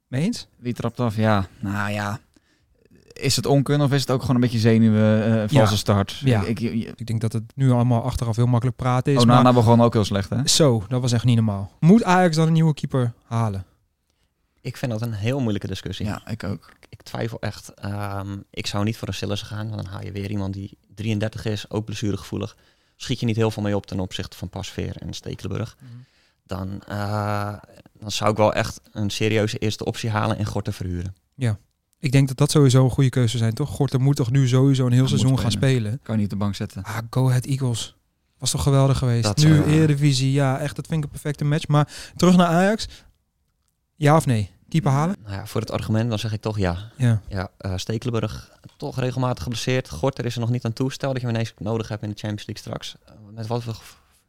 Mee 0.08 0.22
eens? 0.24 0.48
Wie 0.58 0.74
trapt 0.74 1.00
af? 1.00 1.16
Ja, 1.16 1.48
nou 1.60 1.92
ja. 1.92 2.20
Is 3.20 3.36
het 3.36 3.46
onkunde 3.46 3.84
of 3.84 3.92
is 3.92 4.02
het 4.02 4.12
ook 4.12 4.22
gewoon 4.22 4.36
een 4.36 4.42
beetje 4.42 4.60
zenuwen, 4.60 5.24
eh 5.26 5.34
valse 5.40 5.56
Ja. 5.56 5.66
start? 5.66 6.22
Ja. 6.24 6.44
Ik, 6.44 6.60
ik, 6.60 6.94
Ik 6.96 7.06
denk 7.08 7.22
dat 7.22 7.34
het 7.34 7.44
nu 7.56 7.72
allemaal 7.72 8.04
achteraf 8.04 8.36
heel 8.36 8.46
makkelijk 8.46 8.78
praten 8.78 9.14
is. 9.14 9.22
Onana 9.22 9.42
maar 9.42 9.54
begon 9.54 9.82
ook 9.82 9.94
heel 9.94 10.06
slecht, 10.06 10.30
hè? 10.30 10.48
zo, 10.48 10.84
dat 10.88 11.02
was 11.02 11.12
echt 11.12 11.24
niet 11.24 11.36
normaal. 11.36 11.72
Moet 11.80 12.04
Ajax 12.04 12.36
dan 12.36 12.48
een 12.48 12.54
nieuwe 12.54 12.74
keeper 12.74 13.14
halen? 13.26 13.66
Ik 14.62 14.78
vind 14.78 14.92
dat 14.92 15.02
een 15.02 15.14
heel 15.14 15.40
moeilijke 15.40 15.68
discussie. 15.68 16.06
Ja, 16.06 16.22
ik 16.28 16.44
ook. 16.44 16.72
Ik 16.90 17.02
twijfel 17.04 17.40
echt. 17.40 17.74
Ehm, 17.74 18.38
ik 18.50 18.68
zou 18.68 18.84
niet 18.84 18.98
voor 18.98 19.08
een 19.08 19.14
Sillissen 19.14 19.48
gaan, 19.48 19.70
want 19.70 19.84
dan 19.84 19.92
haal 19.92 20.04
je 20.04 20.12
weer 20.12 20.30
iemand 20.32 20.54
die 20.54 20.78
33 20.96 21.46
is, 21.46 21.70
ook 21.70 21.86
blessuregevoelig. 21.86 22.58
Schiet 22.96 23.20
je 23.20 23.26
niet 23.26 23.36
heel 23.36 23.52
veel 23.52 23.64
mee 23.64 23.76
op 23.76 23.86
ten 23.86 24.00
opzichte 24.00 24.38
van 24.38 24.50
Pasveer 24.50 24.96
en 24.98 25.14
Stekelenburg. 25.14 25.78
Mhm. 25.80 25.92
Dan, 26.46 26.82
eh, 26.88 27.54
dan 28.00 28.12
zou 28.12 28.32
ik 28.32 28.38
wel 28.38 28.54
echt 28.54 28.82
een 28.92 29.10
serieuze 29.10 29.58
eerste 29.58 29.86
optie 29.86 30.10
halen 30.10 30.38
en 30.38 30.46
Gorten 30.46 30.74
verhuren. 30.74 31.16
Ik 32.00 32.12
denk 32.12 32.28
dat 32.28 32.38
dat 32.38 32.52
sowieso 32.52 32.84
een 32.84 32.90
goede 32.90 33.10
keuze 33.10 33.38
zijn, 33.38 33.54
toch? 33.54 33.70
Gorter 33.70 34.00
moet 34.02 34.16
toch 34.16 34.32
nu 34.32 34.48
sowieso 34.48 34.86
een 34.86 34.92
heel 34.92 35.08
seizoen 35.08 35.40
gaan 35.40 35.52
spelen. 35.52 36.00
Kan 36.04 36.16
je 36.16 36.22
niet 36.22 36.24
op 36.34 36.40
de 36.40 36.44
bank 36.46 36.56
zetten. 36.56 36.84
Ah, 36.84 36.98
Go 37.10 37.28
Ahead 37.28 37.46
Eagles. 37.46 37.96
Was 38.38 38.52
toch 38.52 38.64
geweldig 38.64 38.98
geweest. 38.98 39.24
Dat 39.24 39.38
nu 39.38 39.56
zou- 39.56 39.70
Eredivisie, 39.70 40.32
ja, 40.32 40.60
echt, 40.60 40.76
dat 40.76 40.88
vind 40.88 40.98
ik 41.00 41.04
een 41.06 41.12
perfecte 41.12 41.44
match. 41.46 41.68
Maar 41.68 42.12
terug 42.16 42.36
naar 42.36 42.48
Ajax. 42.48 42.88
Ja 43.96 44.16
of 44.16 44.26
nee? 44.26 44.50
Keeper 44.70 44.92
halen? 44.92 45.16
Nou 45.24 45.36
ja, 45.36 45.46
voor 45.46 45.62
het 45.62 45.72
argument 45.72 46.10
dan 46.10 46.20
zeg 46.20 46.34
ik 46.34 46.42
toch 46.42 46.58
ja. 46.58 46.92
Ja. 46.98 47.22
Ja, 47.28 47.50
eh, 47.58 47.74
Stekelenburg 47.76 48.52
toch 48.78 49.00
regelmatig 49.00 49.44
geblesseerd. 49.44 49.90
Gorter 49.90 50.26
is 50.26 50.34
er 50.34 50.40
nog 50.40 50.50
niet 50.50 50.66
aan 50.66 50.74
toe. 50.74 50.92
Stel 50.92 51.12
dat 51.12 51.22
je 51.22 51.28
hem 51.28 51.36
ineens 51.36 51.54
nodig 51.58 51.88
hebt 51.88 52.04
in 52.04 52.10
de 52.10 52.16
Champions 52.16 52.46
League 52.48 52.64
straks. 52.66 52.96
Eh, 53.06 53.14
met 53.34 53.48
wat 53.48 53.64
voor, 53.64 53.78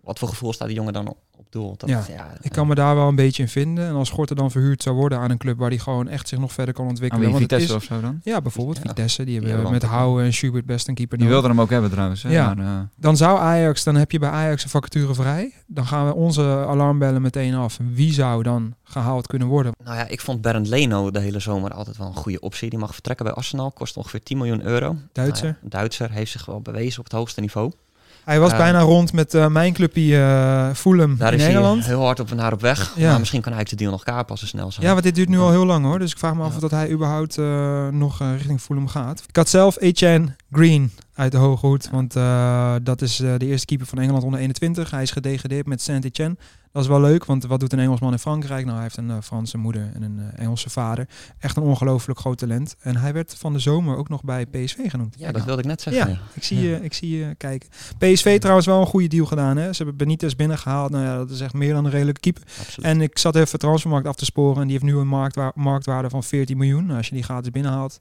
wat 0.08 0.18
voor 0.18 0.28
gevoel 0.28 0.52
staat 0.52 0.68
die 0.68 0.76
jongen 0.76 0.92
dan 0.92 1.08
op, 1.08 1.16
op 1.36 1.46
doel? 1.52 1.74
Dat, 1.76 1.88
Ja, 1.88 2.04
Ik 2.40 2.50
kan 2.52 2.66
me 2.66 2.74
daar 2.74 2.94
wel 2.94 3.08
een 3.08 3.14
beetje 3.14 3.42
in 3.42 3.48
vinden. 3.48 3.86
En 3.88 3.94
als 3.94 4.10
Gorter 4.10 4.36
dan 4.36 4.50
verhuurd 4.50 4.82
zou 4.82 4.96
worden 4.96 5.18
aan 5.18 5.30
een 5.30 5.38
club 5.38 5.58
waar 5.58 5.68
hij 5.68 5.78
gewoon 5.78 6.08
echt 6.08 6.28
zich 6.28 6.38
nog 6.38 6.52
verder 6.52 6.74
kan 6.74 6.84
Aan 6.84 6.90
ontwikkelen. 6.90 7.24
wie 7.24 7.32
want 7.38 7.50
het 7.50 7.60
Vitesse 7.60 7.76
is, 7.76 7.82
of 7.90 7.96
zo 7.96 8.00
dan? 8.06 8.20
ja, 8.22 8.40
bijvoorbeeld 8.40 8.76
Ja. 8.76 8.82
Vitesse. 8.86 9.24
Die 9.24 9.34
hebben 9.34 9.52
hebben 9.52 9.72
met 9.72 9.82
wel- 9.82 9.90
Houwe 9.90 10.22
en 10.22 10.32
Schubert 10.32 10.66
best 10.66 10.88
een 10.88 10.94
keeper 10.94 11.18
Die 11.18 11.26
nodig. 11.26 11.40
wilde 11.40 11.54
hem 11.54 11.64
ook 11.64 11.70
hebben 11.72 11.90
trouwens. 11.90 12.22
Hè? 12.22 12.30
Ja. 12.30 12.54
Maar, 12.54 12.66
eh, 12.66 12.80
Dan 12.96 13.16
zou 13.16 13.38
Ajax, 13.38 13.84
dan 13.84 13.94
heb 13.94 14.10
je 14.10 14.18
bij 14.18 14.30
Ajax 14.30 14.64
een 14.64 14.70
vacature 14.70 15.14
vrij. 15.14 15.52
Dan 15.66 15.86
gaan 15.86 16.06
we 16.06 16.14
onze 16.14 16.42
alarmbellen 16.42 17.22
meteen 17.22 17.54
af. 17.54 17.78
Wie 17.92 18.12
zou 18.12 18.42
dan 18.42 18.74
gehaald 18.84 19.26
kunnen 19.26 19.48
worden? 19.48 19.72
Nou 19.84 19.96
ja, 19.96 20.06
ik 20.06 20.20
vond 20.20 20.40
Bernd 20.40 20.66
Leno 20.68 21.10
de 21.10 21.20
hele 21.20 21.38
zomer 21.40 21.70
altijd 21.72 21.96
wel 21.96 22.06
een 22.06 22.14
goede 22.14 22.40
optie. 22.40 22.70
Die 22.70 22.78
mag 22.78 22.92
vertrekken 22.92 23.24
bij 23.26 23.34
Arsenal, 23.34 23.70
kost 23.70 23.96
ongeveer 23.96 24.22
10 24.22 24.36
miljoen 24.36 24.62
euro. 24.62 24.96
Duitser. 25.12 25.44
Nou 25.46 25.56
ja, 25.62 25.68
Duitser 25.68 26.10
heeft 26.10 26.30
zich 26.30 26.44
wel 26.44 26.60
bewezen 26.60 26.98
op 26.98 27.04
het 27.04 27.12
hoogste 27.14 27.40
niveau. 27.40 27.72
Hij 28.28 28.40
was 28.40 28.50
Ja. 28.50 28.56
bijna 28.56 28.80
rond 28.80 29.12
met 29.12 29.34
eh, 29.34 29.46
mijn 29.46 29.72
clubje 29.72 30.16
eh 30.16 30.68
Fulham 30.74 31.16
Daar 31.16 31.32
in 31.32 31.38
is 31.38 31.46
Engeland. 31.46 31.78
hij 31.84 31.88
heel 31.94 32.04
hard 32.04 32.20
op 32.20 32.34
naar 32.34 32.52
op 32.52 32.60
weg. 32.60 32.92
Ja. 32.96 33.10
Maar 33.10 33.18
misschien 33.18 33.40
kan 33.40 33.52
hij 33.52 33.64
de 33.64 33.76
deal 33.76 33.90
nog 33.90 34.02
kapen 34.04 34.30
als 34.30 34.40
ze 34.40 34.46
snel 34.46 34.72
zijn. 34.72 34.86
Ja, 34.86 34.92
want 34.92 35.04
dit 35.04 35.14
duurt 35.14 35.28
nu 35.28 35.38
al 35.38 35.50
heel 35.50 35.66
lang 35.66 35.84
hoor. 35.84 35.98
Dus 35.98 36.10
ik 36.12 36.18
vraag 36.18 36.34
me 36.34 36.42
af 36.42 36.54
of 36.54 36.60
dat 36.60 36.70
hij 36.70 36.90
überhaupt 36.90 37.38
eh, 37.38 37.88
nog 37.88 38.20
eh, 38.20 38.32
richting 38.36 38.60
Fulham 38.60 38.88
gaat. 38.88 39.22
Ik 39.28 39.36
had 39.36 39.48
zelf 39.48 39.76
Etienne 39.80 40.36
Green 40.52 40.92
uit 41.18 41.32
de 41.32 41.38
hoge 41.38 41.66
hoed. 41.66 41.90
Want 41.90 42.16
eh, 42.16 42.74
dat 42.82 43.02
is 43.02 43.20
eh, 43.20 43.34
de 43.38 43.46
eerste 43.46 43.66
keeper 43.66 43.86
van 43.86 43.98
Engeland 43.98 44.24
onder 44.24 44.40
21. 44.40 44.90
Hij 44.90 45.02
is 45.02 45.10
gedegradeerd 45.10 45.66
met 45.66 45.80
Saint-Etienne. 45.82 46.36
Dat 46.72 46.82
is 46.82 46.88
wel 46.88 47.00
leuk, 47.00 47.24
want 47.24 47.44
wat 47.44 47.60
doet 47.60 47.72
een 47.72 47.78
Engelsman 47.78 48.12
in 48.12 48.18
Frankrijk? 48.18 48.62
Nou, 48.64 48.74
hij 48.74 48.82
heeft 48.82 48.96
een 48.96 49.10
eh, 49.10 49.16
Franse 49.22 49.58
moeder 49.58 49.90
en 49.94 50.02
een 50.02 50.20
Engelse 50.36 50.70
vader. 50.70 51.08
Echt 51.38 51.56
een 51.56 51.62
ongelooflijk 51.62 52.18
groot 52.18 52.38
talent. 52.38 52.76
En 52.80 52.96
hij 52.96 53.12
werd 53.12 53.34
van 53.38 53.52
de 53.52 53.58
zomer 53.58 53.96
ook 53.96 54.08
nog 54.08 54.22
bij 54.24 54.46
PSV 54.46 54.90
genoemd. 54.90 55.14
Ja, 55.18 55.32
dat 55.32 55.44
wilde 55.44 55.60
ik 55.60 55.66
net 55.66 55.80
zeggen. 55.82 56.06
Ja, 56.06 56.12
Ja. 56.12 56.18
ik 56.34 56.44
zie, 56.44 56.60
Ja. 56.60 56.62
je, 56.76 56.84
ik 56.84 56.94
zie 56.94 57.16
je 57.16 57.34
kijken. 57.34 57.68
PSV 57.98 58.38
trouwens 58.38 58.66
wel 58.66 58.80
een 58.80 58.86
goede 58.86 59.08
deal 59.08 59.26
gedaan. 59.26 59.56
Hè? 59.56 59.72
Ze 59.72 59.76
hebben 59.82 59.96
Benitez 59.96 60.34
binnengehaald. 60.34 60.90
Nou 60.90 61.04
ja, 61.04 61.16
dat 61.16 61.30
is 61.30 61.40
echt 61.40 61.54
meer 61.54 61.72
dan 61.74 61.84
een 61.84 61.90
redelijke 61.90 62.20
keeper. 62.20 62.42
Absoluut. 62.58 62.90
En 62.90 63.00
ik 63.00 63.18
zat 63.18 63.36
even 63.36 63.58
transfermarkt 63.58 64.06
af 64.08 64.16
te 64.16 64.24
sporen. 64.24 64.56
En 64.62 64.68
die 64.68 64.78
heeft 64.78 64.92
nu 64.92 64.96
een 64.96 65.08
marktwa- 65.08 65.52
marktwaarde 65.54 66.10
van 66.10 66.22
14 66.24 66.56
miljoen. 66.56 66.84
Nou, 66.84 66.96
als 66.96 67.08
je 67.08 67.14
die 67.14 67.24
gratis 67.24 67.50
binnenhaalt, 67.50 68.00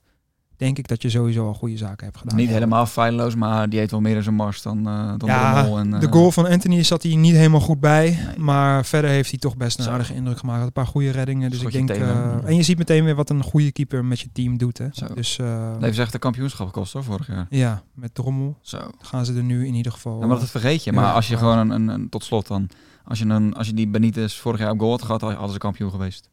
denk 0.58 0.78
ik 0.78 0.88
dat 0.88 1.02
je 1.02 1.10
sowieso 1.10 1.48
al 1.48 1.54
goede 1.54 1.78
zaken 1.78 2.06
hebt 2.06 2.18
gedaan. 2.18 2.38
niet 2.38 2.50
helemaal 2.50 2.86
feilloos, 2.86 3.36
maar 3.36 3.70
die 3.70 3.80
heeft 3.80 3.92
wel 3.92 4.02
meer 4.02 4.16
in 4.16 4.24
zijn 4.24 4.36
mars 4.36 4.62
dan, 4.62 4.88
eh 4.88 5.14
dan 5.18 5.30
Ja, 5.30 5.64
de. 5.64 5.76
En, 5.76 5.90
de 5.90 6.06
eh, 6.06 6.12
goal 6.12 6.32
van 6.32 6.48
Anthony 6.48 6.84
zat 6.84 7.04
hij 7.04 7.16
niet 7.16 7.36
helemaal 7.36 7.60
goed 7.60 7.80
bij. 7.80 8.10
Nee. 8.26 8.38
Maar 8.38 8.86
verder 8.86 9.10
heeft 9.10 9.30
hij 9.30 9.40
toch 9.40 9.58
best 9.58 9.80
een 9.80 9.90
aardige 9.90 10.14
indruk 10.14 10.38
gemaakt. 10.38 10.64
Een 10.64 10.72
paar 10.72 10.88
goede 10.88 11.10
reddingen. 11.12 11.50
Dus 11.50 11.62
ik 11.62 11.72
denk. 11.72 11.90
eh, 11.90 12.46
en 12.46 12.56
je 12.56 12.64
ziet 12.64 12.78
meteen 12.78 13.04
weer 13.04 13.16
wat 13.16 13.30
een 13.30 13.44
goede 13.44 13.72
keeper 13.72 14.06
met 14.06 14.20
je 14.20 14.30
team 14.34 14.58
doet. 14.58 14.78
Hè? 14.78 14.88
Zo. 14.92 15.06
Dus 15.14 15.36
Dat 15.36 15.82
heeft 15.82 16.00
echt 16.00 16.14
een 16.14 16.20
kampioenschap 16.20 16.66
gekost 16.68 16.94
hoor, 16.94 17.04
vorig 17.04 17.28
jaar. 17.28 17.46
ja, 17.50 17.82
met 17.94 18.16
Drommel 18.16 18.58
Zo. 18.62 18.78
gaan 19.00 19.26
ze 19.26 19.34
er 19.34 19.44
nu 19.44 19.68
in 19.68 19.74
ieder 19.74 19.92
geval. 19.92 20.20
Ja, 20.20 20.26
maar 20.28 20.40
dat 20.40 20.50
vergeet 20.50 20.84
je. 20.84 20.92
Maar 20.92 21.04
Ja, 21.04 21.12
als 21.12 21.28
je 21.28 21.38
gewoon 21.38 21.58
een, 21.58 21.70
een, 21.70 21.88
een- 21.88 22.10
tot 22.10 22.24
slot 22.24 22.48
dan, 22.48 22.70
als 23.04 23.20
je, 23.20 23.26
een, 23.26 23.54
als 23.54 23.68
je 23.68 23.74
die 23.74 23.88
Benitez 23.88 24.36
vorig 24.38 24.60
jaar 24.60 24.72
op 24.72 24.80
goal 24.80 24.92
had 24.92 25.02
gehad, 25.02 25.22
had- 25.22 25.34
hadden 25.34 25.52
ze 25.52 25.58
kampioen 25.58 25.92
geweest. 25.92 26.30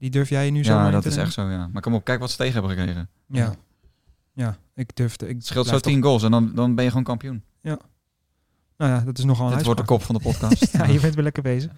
Die 0.00 0.10
durf 0.10 0.28
jij 0.28 0.50
nu 0.50 0.64
zo 0.64 0.72
Ja, 0.72 0.90
dat 0.90 1.04
is 1.04 1.16
echt 1.16 1.32
zo, 1.32 1.50
ja. 1.50 1.68
Maar 1.72 1.82
kom 1.82 1.94
op, 1.94 2.04
kijk 2.04 2.20
wat 2.20 2.30
ze 2.30 2.36
tegen 2.36 2.52
hebben 2.52 2.70
gekregen. 2.70 3.08
Ja. 3.26 3.54
Ja, 4.32 4.56
ik 4.74 4.96
durfde. 4.96 5.28
Ik 5.28 5.36
Het 5.36 5.46
scheelt 5.46 5.66
zo 5.66 5.78
10 5.78 6.02
goals 6.02 6.22
en 6.22 6.30
dan, 6.30 6.54
dan 6.54 6.74
ben 6.74 6.84
je 6.84 6.90
gewoon 6.90 7.04
kampioen. 7.04 7.42
Nou 8.80 8.92
ja, 8.92 9.00
dat 9.00 9.18
is 9.18 9.24
nogal 9.24 9.50
een 9.50 9.56
Dit 9.56 9.64
wordt 9.64 9.80
de 9.80 9.86
kop 9.86 10.02
van 10.02 10.14
de 10.14 10.20
podcast. 10.20 10.72
ja, 10.72 10.84
je 10.84 11.00
bent 11.00 11.14
weer 11.14 11.24
lekker 11.24 11.42
bezig. 11.42 11.70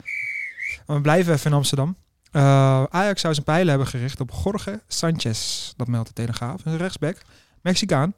Maar 0.86 0.96
we 0.96 1.02
blijven 1.02 1.32
even 1.32 1.50
in 1.50 1.56
Amsterdam. 1.56 1.96
Eh, 2.30 2.84
Ajax 2.84 3.20
zou 3.20 3.34
zijn 3.34 3.46
pijlen 3.46 3.68
hebben 3.68 3.86
gericht 3.86 4.20
op 4.20 4.30
Jorge 4.44 4.82
Sanchez. 4.86 5.72
Dat 5.76 5.86
meldt 5.86 6.08
de 6.08 6.14
Telegraaf. 6.14 6.64
Een 6.64 6.76
rechtsback. 6.76 7.16
Mexicaan. 7.62 8.14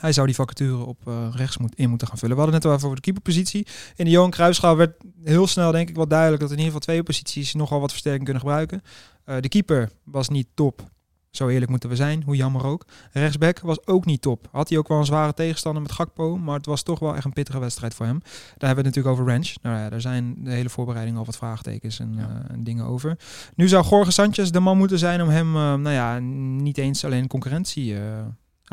Hij 0.00 0.12
zou 0.12 0.26
die 0.26 0.34
vacature 0.34 0.84
op 0.84 0.98
eh, 1.06 1.28
rechts 1.34 1.58
moet, 1.58 1.74
in 1.74 1.88
moeten 1.88 2.06
gaan 2.08 2.18
vullen. 2.18 2.36
We 2.36 2.42
hadden 2.42 2.60
het 2.60 2.64
net 2.64 2.72
al 2.72 2.78
even 2.78 2.90
over 2.90 3.02
de 3.02 3.12
keeperpositie. 3.12 3.66
In 3.96 4.04
de 4.04 4.10
Johan 4.10 4.30
Cruijffschaal 4.30 4.76
werd 4.76 5.04
heel 5.24 5.46
snel 5.46 5.72
denk 5.72 5.88
ik 5.88 5.96
wel 5.96 6.08
duidelijk... 6.08 6.40
dat 6.40 6.50
in 6.50 6.56
ieder 6.58 6.72
geval 6.72 6.86
twee 6.86 7.02
posities 7.02 7.54
nogal 7.54 7.80
wat 7.80 7.90
versterking 7.90 8.24
kunnen 8.24 8.42
gebruiken. 8.42 8.82
Eh, 9.24 9.36
de 9.40 9.48
keeper 9.48 9.90
was 10.04 10.28
niet 10.28 10.46
top. 10.54 10.90
Zo 11.30 11.48
eerlijk 11.48 11.70
moeten 11.70 11.88
we 11.88 11.96
zijn, 11.96 12.22
hoe 12.22 12.36
jammer 12.36 12.64
ook. 12.64 12.84
Rechtsback 13.12 13.60
was 13.60 13.86
ook 13.86 14.04
niet 14.04 14.22
top. 14.22 14.48
Had 14.50 14.68
hij 14.68 14.78
ook 14.78 14.88
wel 14.88 14.98
een 14.98 15.04
zware 15.04 15.34
tegenstander 15.34 15.82
met 15.82 15.92
Gakpo, 15.92 16.36
maar 16.36 16.56
het 16.56 16.66
was 16.66 16.82
toch 16.82 16.98
wel 16.98 17.16
echt 17.16 17.24
een 17.24 17.32
pittige 17.32 17.58
wedstrijd 17.58 17.94
voor 17.94 18.06
hem. 18.06 18.18
Daar 18.18 18.32
hebben 18.68 18.68
we 18.68 18.74
het 18.74 18.84
natuurlijk 18.84 19.14
over 19.14 19.26
Ranch. 19.32 19.52
Nou 19.62 19.76
ja, 19.78 19.88
daar 19.88 20.00
zijn 20.00 20.44
de 20.44 20.50
hele 20.50 20.68
voorbereiding 20.68 21.16
al 21.18 21.24
wat 21.24 21.36
vraagtekens 21.36 21.98
en, 21.98 22.14
Ja. 22.16 22.44
eh, 22.48 22.54
en 22.54 22.64
dingen 22.64 22.84
over. 22.84 23.18
Nu 23.54 23.68
zou 23.68 23.86
Jorge 23.88 24.10
Sanchez 24.10 24.50
de 24.50 24.60
man 24.60 24.76
moeten 24.76 24.98
zijn 24.98 25.22
om 25.22 25.28
hem, 25.28 25.52
nou 25.52 25.90
ja, 25.90 26.18
niet 26.62 26.78
eens 26.78 27.04
alleen 27.04 27.26
concurrentie 27.26 27.96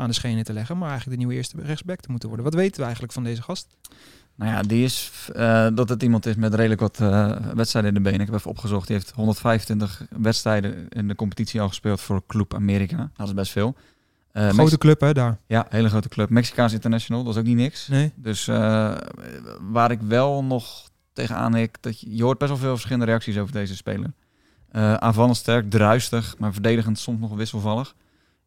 aan 0.00 0.08
de 0.08 0.14
schenen 0.14 0.44
te 0.44 0.52
leggen, 0.52 0.78
maar 0.78 0.88
eigenlijk 0.88 1.18
de 1.20 1.24
nieuwe 1.26 1.38
eerste 1.38 1.56
rechtsback 1.62 2.00
te 2.00 2.10
moeten 2.10 2.28
worden. 2.28 2.46
Wat 2.46 2.54
weten 2.54 2.76
we 2.76 2.82
eigenlijk 2.82 3.12
van 3.12 3.24
deze 3.24 3.42
gast? 3.42 3.66
Nou 4.34 4.52
ja, 4.52 4.62
die 4.62 4.84
is 4.84 5.10
eh, 5.34 5.66
dat 5.74 5.88
het 5.88 6.02
iemand 6.02 6.26
is 6.26 6.34
met 6.34 6.54
redelijk 6.54 6.80
wat 6.80 7.00
eh, 7.00 7.36
wedstrijden 7.54 7.90
in 7.94 8.02
de 8.02 8.02
benen. 8.10 8.20
Ik 8.20 8.26
heb 8.26 8.34
even 8.34 8.50
opgezocht. 8.50 8.86
Die 8.86 8.96
heeft 8.96 9.10
125 9.10 10.06
wedstrijden 10.10 10.88
in 10.88 11.08
de 11.08 11.14
competitie 11.14 11.60
al 11.60 11.68
gespeeld 11.68 12.00
voor 12.00 12.22
Club 12.26 12.54
America. 12.54 13.10
Dat 13.16 13.26
is 13.26 13.34
best 13.34 13.52
veel. 13.52 13.74
Eh, 14.32 14.42
Grote 14.42 14.62
Mex- 14.62 14.78
club 14.78 15.00
hè, 15.00 15.12
daar. 15.12 15.38
ja, 15.46 15.66
hele 15.68 15.88
grote 15.88 16.08
club. 16.08 16.28
Mexicaans 16.28 16.72
International, 16.72 17.24
dat 17.24 17.32
is 17.34 17.40
ook 17.40 17.46
niet 17.46 17.56
niks. 17.56 17.88
Nee? 17.88 18.12
Dus 18.16 18.46
waar 19.70 19.90
ik 19.90 20.00
wel 20.00 20.44
nog 20.44 20.88
tegenaan 21.12 21.54
hik, 21.54 21.76
dat 21.80 22.00
je, 22.00 22.16
je 22.16 22.22
hoort 22.22 22.38
best 22.38 22.50
wel 22.50 22.60
veel 22.60 22.70
verschillende 22.70 23.06
reacties 23.06 23.38
over 23.38 23.52
deze 23.52 23.76
speler. 23.76 24.12
Aanvallend 24.98 25.36
sterk, 25.36 25.70
druistig, 25.70 26.34
maar 26.38 26.52
verdedigend 26.52 26.98
soms 26.98 27.20
nog 27.20 27.34
wisselvallig. 27.34 27.94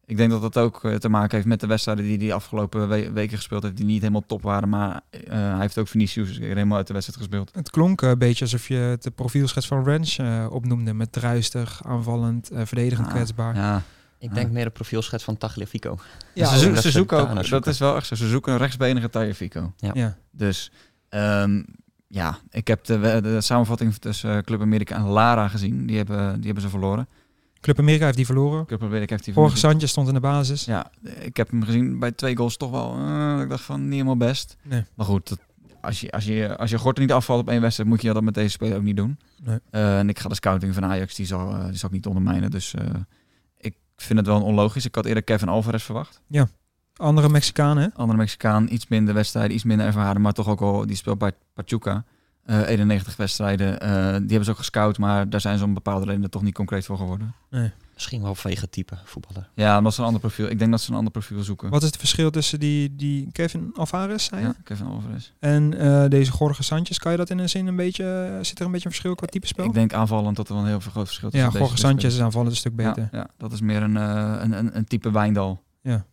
Ik 0.06 0.16
denk 0.16 0.30
dat 0.30 0.40
dat 0.40 0.58
ook 0.58 0.84
eh, 0.84 0.94
te 0.94 1.08
maken 1.08 1.34
heeft 1.36 1.46
met 1.48 1.60
de 1.60 1.66
wedstrijden 1.66 2.04
die 2.04 2.16
hij 2.18 2.26
de 2.26 2.32
afgelopen 2.32 2.88
we- 2.88 3.10
weken 3.12 3.36
gespeeld 3.36 3.62
heeft, 3.62 3.76
die 3.76 3.84
niet 3.86 4.00
helemaal 4.00 4.26
top 4.26 4.42
waren. 4.42 4.68
Maar 4.68 5.00
eh, 5.10 5.20
hij 5.32 5.60
heeft 5.60 5.78
ook 5.78 5.88
Vinicius 5.88 6.38
helemaal 6.38 6.76
uit 6.76 6.86
de 6.86 6.92
wedstrijd 6.92 7.20
gespeeld. 7.20 7.50
Het 7.54 7.70
klonk 7.70 8.00
een 8.02 8.18
beetje 8.18 8.44
alsof 8.44 8.68
je 8.68 8.74
het 8.74 9.02
de 9.02 9.10
profielschets 9.10 9.66
van 9.66 9.84
Ranch 9.84 10.16
eh, 10.16 10.46
opnoemde. 10.50 10.92
Met 10.94 11.12
druistig, 11.12 11.80
aanvallend, 11.84 12.50
eh, 12.50 12.60
verdedigend 12.64 13.06
Ah, 13.06 13.12
kwetsbaar. 13.14 13.54
Ja, 13.56 13.82
Ik 14.18 14.34
denk 14.34 14.50
meer 14.50 14.66
een 14.66 14.72
profielschets 14.72 15.24
van 15.24 15.36
Tagliafico. 15.38 15.98
Ja, 16.34 16.46
ze, 16.46 16.58
zo- 16.58 16.74
ze 16.74 16.90
zoeken 16.90 17.18
ook, 17.18 17.48
dat 17.50 17.66
is 17.66 17.78
wel 17.78 17.96
echt 17.96 18.06
zo. 18.06 18.14
Ze 18.14 18.28
zoeken 18.28 18.52
een 18.52 18.58
rechtsbenige 18.58 19.10
Tagliafico. 19.10 19.72
ja. 19.76 20.16
Dus 20.30 20.70
ehm, 21.08 21.62
ja, 22.08 22.38
ik 22.50 22.66
heb 22.68 22.84
de, 22.84 23.18
de 23.22 23.40
samenvatting 23.40 23.94
tussen 23.94 24.36
eh, 24.36 24.42
Club 24.42 24.60
Amerika 24.60 24.96
en 24.96 25.02
Lara 25.04 25.48
gezien. 25.48 25.86
Die 25.86 25.96
hebben, 25.96 26.34
die 26.34 26.44
hebben 26.44 26.62
ze 26.62 26.68
verloren. 26.68 27.08
Club 27.64 27.78
Amerika 27.78 28.04
heeft 28.04 28.16
die 28.16 28.26
verloren. 28.26 28.66
Club 28.66 28.82
Amerika 28.82 29.12
heeft 29.12 29.24
die 29.24 29.34
Jorge 29.34 29.50
verloren. 29.50 29.72
Sanchez 29.72 29.90
stond 29.90 30.08
in 30.08 30.14
de 30.14 30.20
basis. 30.20 30.64
Ja, 30.64 30.90
ik 31.20 31.36
heb 31.36 31.50
hem 31.50 31.62
gezien 31.62 31.98
bij 31.98 32.12
twee 32.12 32.36
goals 32.36 32.56
toch 32.56 32.70
wel. 32.70 32.96
eh, 32.96 33.40
ik 33.42 33.48
dacht 33.48 33.64
van 33.64 33.82
niet 33.82 33.92
helemaal 33.92 34.16
best. 34.16 34.56
Nee. 34.62 34.84
Maar 34.94 35.06
goed, 35.06 35.28
dat, 35.28 35.38
als 35.80 36.00
je, 36.00 36.10
als 36.10 36.24
je, 36.24 36.56
als 36.56 36.70
je 36.70 36.78
Gorter 36.78 37.02
niet 37.02 37.12
afvalt 37.12 37.40
op 37.40 37.48
één 37.48 37.60
wedstrijd, 37.60 37.88
moet 37.88 38.02
je 38.02 38.12
dat 38.12 38.22
met 38.22 38.34
deze 38.34 38.48
speler 38.48 38.76
ook 38.76 38.82
niet 38.82 38.96
doen. 38.96 39.18
Nee. 39.42 39.58
Eh, 39.70 39.98
en 39.98 40.08
ik 40.08 40.18
ga 40.18 40.28
de 40.28 40.34
scouting 40.34 40.74
van 40.74 40.84
Ajax, 40.84 41.14
die 41.14 41.26
zal, 41.26 41.54
eh, 41.54 41.64
die 41.66 41.76
zal 41.76 41.88
ik 41.88 41.94
niet 41.94 42.06
ondermijnen. 42.06 42.50
Dus 42.50 42.74
ik 43.58 43.74
vind 43.96 44.18
het 44.18 44.28
wel 44.28 44.42
onlogisch. 44.42 44.84
Ik 44.84 44.94
had 44.94 45.04
eerder 45.04 45.22
Kevin 45.22 45.48
Alvarez 45.48 45.84
verwacht. 45.84 46.20
Andere 46.96 47.28
Mexicanen, 47.28 47.82
hè? 47.82 47.88
Andere 47.94 48.18
Mexicaan, 48.18 48.66
iets 48.70 48.88
minder 48.88 49.14
wedstrijden, 49.14 49.54
iets 49.54 49.64
minder 49.64 49.86
ervaren, 49.86 50.20
maar 50.20 50.32
toch 50.32 50.48
ook 50.48 50.60
al, 50.60 50.86
die 50.86 50.96
speelt 50.96 51.18
bij 51.18 51.32
Pachuca. 51.54 52.04
Eh 52.44 52.68
91 52.68 53.16
wedstrijden. 53.16 53.80
Eh, 53.80 53.88
die 54.12 54.28
hebben 54.28 54.44
ze 54.44 54.50
ook 54.50 54.56
gescout, 54.56 54.98
maar 54.98 55.28
daar 55.30 55.40
zijn 55.40 55.58
ze 55.58 55.64
om 55.64 55.74
bepaalde 55.74 56.06
redenen 56.06 56.30
toch 56.30 56.42
niet 56.42 56.54
concreet 56.54 56.84
voor 56.84 56.96
geworden. 56.96 57.34
Nee. 57.50 57.72
Misschien 57.94 58.22
wel 58.22 58.34
vege 58.34 58.68
type 58.70 58.94
voetballer. 59.04 59.48
Ja, 59.54 59.80
dat 59.80 59.92
is 59.92 59.98
een 59.98 60.04
ander 60.04 60.20
profiel. 60.20 60.46
Ik 60.50 60.58
denk 60.58 60.70
dat 60.70 60.80
ze 60.80 60.90
een 60.90 60.96
ander 60.96 61.12
profiel 61.12 61.42
zoeken. 61.42 61.70
Wat 61.70 61.80
is 61.82 61.86
het 61.86 61.96
verschil 61.96 62.30
tussen 62.30 62.60
die, 62.60 62.96
die 62.96 63.28
Kevin 63.32 63.70
Alvarez, 63.76 64.24
zei 64.28 64.40
je? 64.40 64.46
Ja, 64.46 64.54
Kevin 64.64 64.86
Alvarez. 64.86 65.30
En 65.38 65.78
eh, 65.78 66.08
deze 66.08 66.32
Jorge 66.38 66.62
Sanchez, 66.62 66.98
kan 66.98 67.12
je 67.12 67.18
dat 67.18 67.30
in 67.30 67.38
een 67.38 67.48
zin 67.48 67.66
een 67.66 67.76
beetje... 67.76 68.04
eh, 68.38 68.44
Zit 68.44 68.58
er 68.58 68.64
een 68.66 68.70
beetje 68.70 68.86
een 68.86 68.92
verschil 68.92 69.14
qua 69.14 69.26
type 69.26 69.46
spel? 69.46 69.64
Ik 69.64 69.72
denk 69.74 69.92
aanvallend 69.92 70.36
dat 70.36 70.48
er 70.48 70.54
wel 70.54 70.62
een 70.62 70.68
heel 70.68 70.80
veel 70.80 70.90
groot 70.90 71.06
verschil 71.06 71.28
ja, 71.32 71.42
tussen 71.44 71.60
Jorge 71.60 71.76
Sanchez 71.76 71.98
twee 72.00 72.12
is 72.12 72.20
aanvallend 72.20 72.50
een 72.50 72.56
stuk 72.56 72.76
beter. 72.76 73.08
Ja, 73.12 73.18
ja, 73.18 73.26
dat 73.38 73.52
is 73.52 73.60
meer 73.60 73.82
een, 73.82 73.96
eh, 73.96 74.34
een, 74.40 74.52
een, 74.58 74.76
een 74.76 74.84
type 74.84 75.10
Wijndal. 75.10 75.62
Ja. 75.82 76.04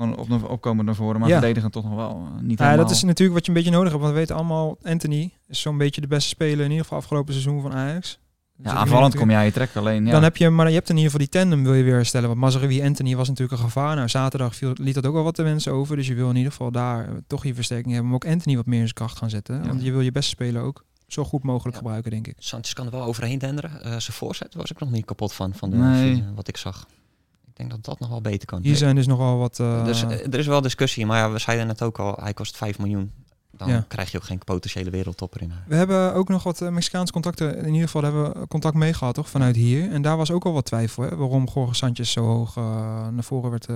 Gewoon 0.00 0.16
op, 0.16 0.28
naar- 0.28 0.44
opkomen 0.48 0.84
naar 0.84 0.94
voren, 0.94 1.20
maar 1.20 1.28
Ja. 1.28 1.38
verdedigen 1.38 1.70
toch 1.70 1.84
nog 1.84 1.94
wel. 1.94 2.10
eh, 2.10 2.42
Niet 2.42 2.58
Ja, 2.58 2.64
helemaal. 2.64 2.86
dat 2.86 2.94
is 2.96 3.02
natuurlijk 3.02 3.32
wat 3.36 3.42
je 3.46 3.48
een 3.52 3.56
beetje 3.56 3.70
nodig 3.70 3.88
hebt. 3.90 4.02
Want 4.02 4.12
we 4.14 4.18
weten 4.20 4.36
allemaal, 4.36 4.76
Anthony 4.82 5.32
is 5.48 5.60
zo'n 5.60 5.78
beetje 5.78 6.00
de 6.00 6.06
beste 6.06 6.28
speler 6.28 6.64
in 6.64 6.70
ieder 6.70 6.82
geval 6.84 6.98
afgelopen 6.98 7.32
seizoen 7.32 7.62
van 7.62 7.72
Ajax. 7.74 8.18
Dus 8.56 8.70
ja, 8.72 8.76
aanvallend 8.78 9.16
kom 9.16 9.32
aan 9.32 9.44
je 9.44 9.52
trek. 9.52 9.76
Alleen, 9.76 10.04
ja. 10.06 10.10
Dan 10.10 10.22
heb 10.22 10.36
je, 10.36 10.50
maar 10.50 10.68
je 10.68 10.74
hebt 10.74 10.88
in 10.88 10.96
ieder 10.96 11.10
geval 11.10 11.26
die 11.26 11.40
tandem 11.40 11.62
wil 11.62 11.74
je 11.74 11.82
weer 11.82 11.94
herstellen. 11.94 12.28
Want 12.28 12.40
Mazarawi 12.40 12.82
Anthony 12.82 13.16
was 13.16 13.28
natuurlijk 13.28 13.58
een 13.58 13.64
gevaar. 13.64 13.96
Nou, 13.96 14.08
zaterdag 14.08 14.56
viel, 14.56 14.70
liet 14.74 14.94
dat 14.94 15.06
ook 15.06 15.12
wel 15.14 15.22
wat 15.22 15.36
de 15.36 15.42
mensen 15.42 15.72
over. 15.72 15.96
Dus 15.96 16.06
je 16.06 16.14
wil 16.14 16.28
in 16.30 16.36
ieder 16.36 16.50
geval 16.52 16.70
daar 16.70 17.08
eh, 17.08 17.14
toch 17.26 17.44
je 17.44 17.54
versterking 17.54 17.88
hebben. 17.92 18.06
Maar 18.10 18.20
ook 18.24 18.32
Anthony 18.32 18.56
wat 18.56 18.66
meer 18.66 18.78
in 18.78 18.84
zijn 18.84 18.94
kracht 18.94 19.16
gaan 19.18 19.30
zetten. 19.30 19.56
Ja. 19.62 19.66
Want 19.68 19.82
je 19.82 19.90
wil 19.90 20.00
je 20.00 20.12
beste 20.12 20.30
speler 20.30 20.62
ook 20.62 20.84
zo 21.06 21.24
goed 21.24 21.42
mogelijk 21.42 21.74
Ja. 21.76 21.82
gebruiken, 21.82 22.10
denk 22.10 22.26
ik. 22.26 22.34
Sanchez 22.38 22.72
kan 22.72 22.84
er 22.86 22.92
wel 22.92 23.02
overheen 23.04 23.38
denderen. 23.38 23.70
Eh, 23.82 23.90
zijn 23.90 24.16
voorzet 24.16 24.54
was 24.54 24.70
ik 24.70 24.78
nog 24.80 24.90
niet 24.90 25.04
kapot 25.04 25.32
van, 25.32 25.54
van 25.54 25.70
de, 25.70 25.76
Nee. 25.76 26.14
van, 26.16 26.34
wat 26.34 26.48
ik 26.48 26.56
zag. 26.56 26.86
Ik 27.62 27.68
denk 27.68 27.84
dat 27.84 27.84
dat 27.84 27.98
nog 28.00 28.08
wel 28.08 28.20
beter 28.20 28.46
kan. 28.46 28.62
Hier 28.62 28.76
zijn 28.76 28.94
dus 28.94 29.06
nogal 29.06 29.38
wat... 29.38 29.58
eh, 29.60 29.84
Dus 29.84 30.02
eh, 30.02 30.10
er 30.10 30.38
is 30.38 30.46
wel 30.46 30.60
discussie, 30.60 31.06
maar 31.06 31.18
ja, 31.18 31.30
we 31.32 31.38
zeiden 31.38 31.66
net 31.66 31.82
ook 31.82 31.98
al, 31.98 32.16
hij 32.20 32.34
kost 32.34 32.56
5 32.56 32.78
miljoen. 32.78 33.12
Dan 33.50 33.68
Ja. 33.68 33.84
krijg 33.88 34.10
je 34.10 34.16
ook 34.18 34.24
geen 34.24 34.38
potentiële 34.38 34.90
wereldtopper 34.90 35.42
in. 35.42 35.52
we 35.66 35.74
hebben 35.74 36.14
ook 36.14 36.28
nog 36.28 36.42
wat 36.42 36.60
eh, 36.60 36.68
Mexicaanse 36.68 37.12
contacten. 37.12 37.56
In 37.58 37.66
ieder 37.66 37.80
geval 37.88 38.02
hebben 38.02 38.40
we 38.40 38.46
contact 38.46 38.74
meegehad, 38.74 39.14
toch? 39.14 39.28
Vanuit 39.28 39.56
hier. 39.56 39.90
En 39.92 40.02
daar 40.02 40.16
was 40.16 40.30
ook 40.30 40.44
al 40.44 40.52
wat 40.52 40.64
twijfel, 40.64 41.02
hè? 41.02 41.16
Waarom 41.16 41.48
Jorge 41.54 41.74
Sanchez 41.74 42.12
zo 42.12 42.24
hoog 42.24 42.54
naar 43.10 43.24
voren 43.24 43.50
werd... 43.50 43.66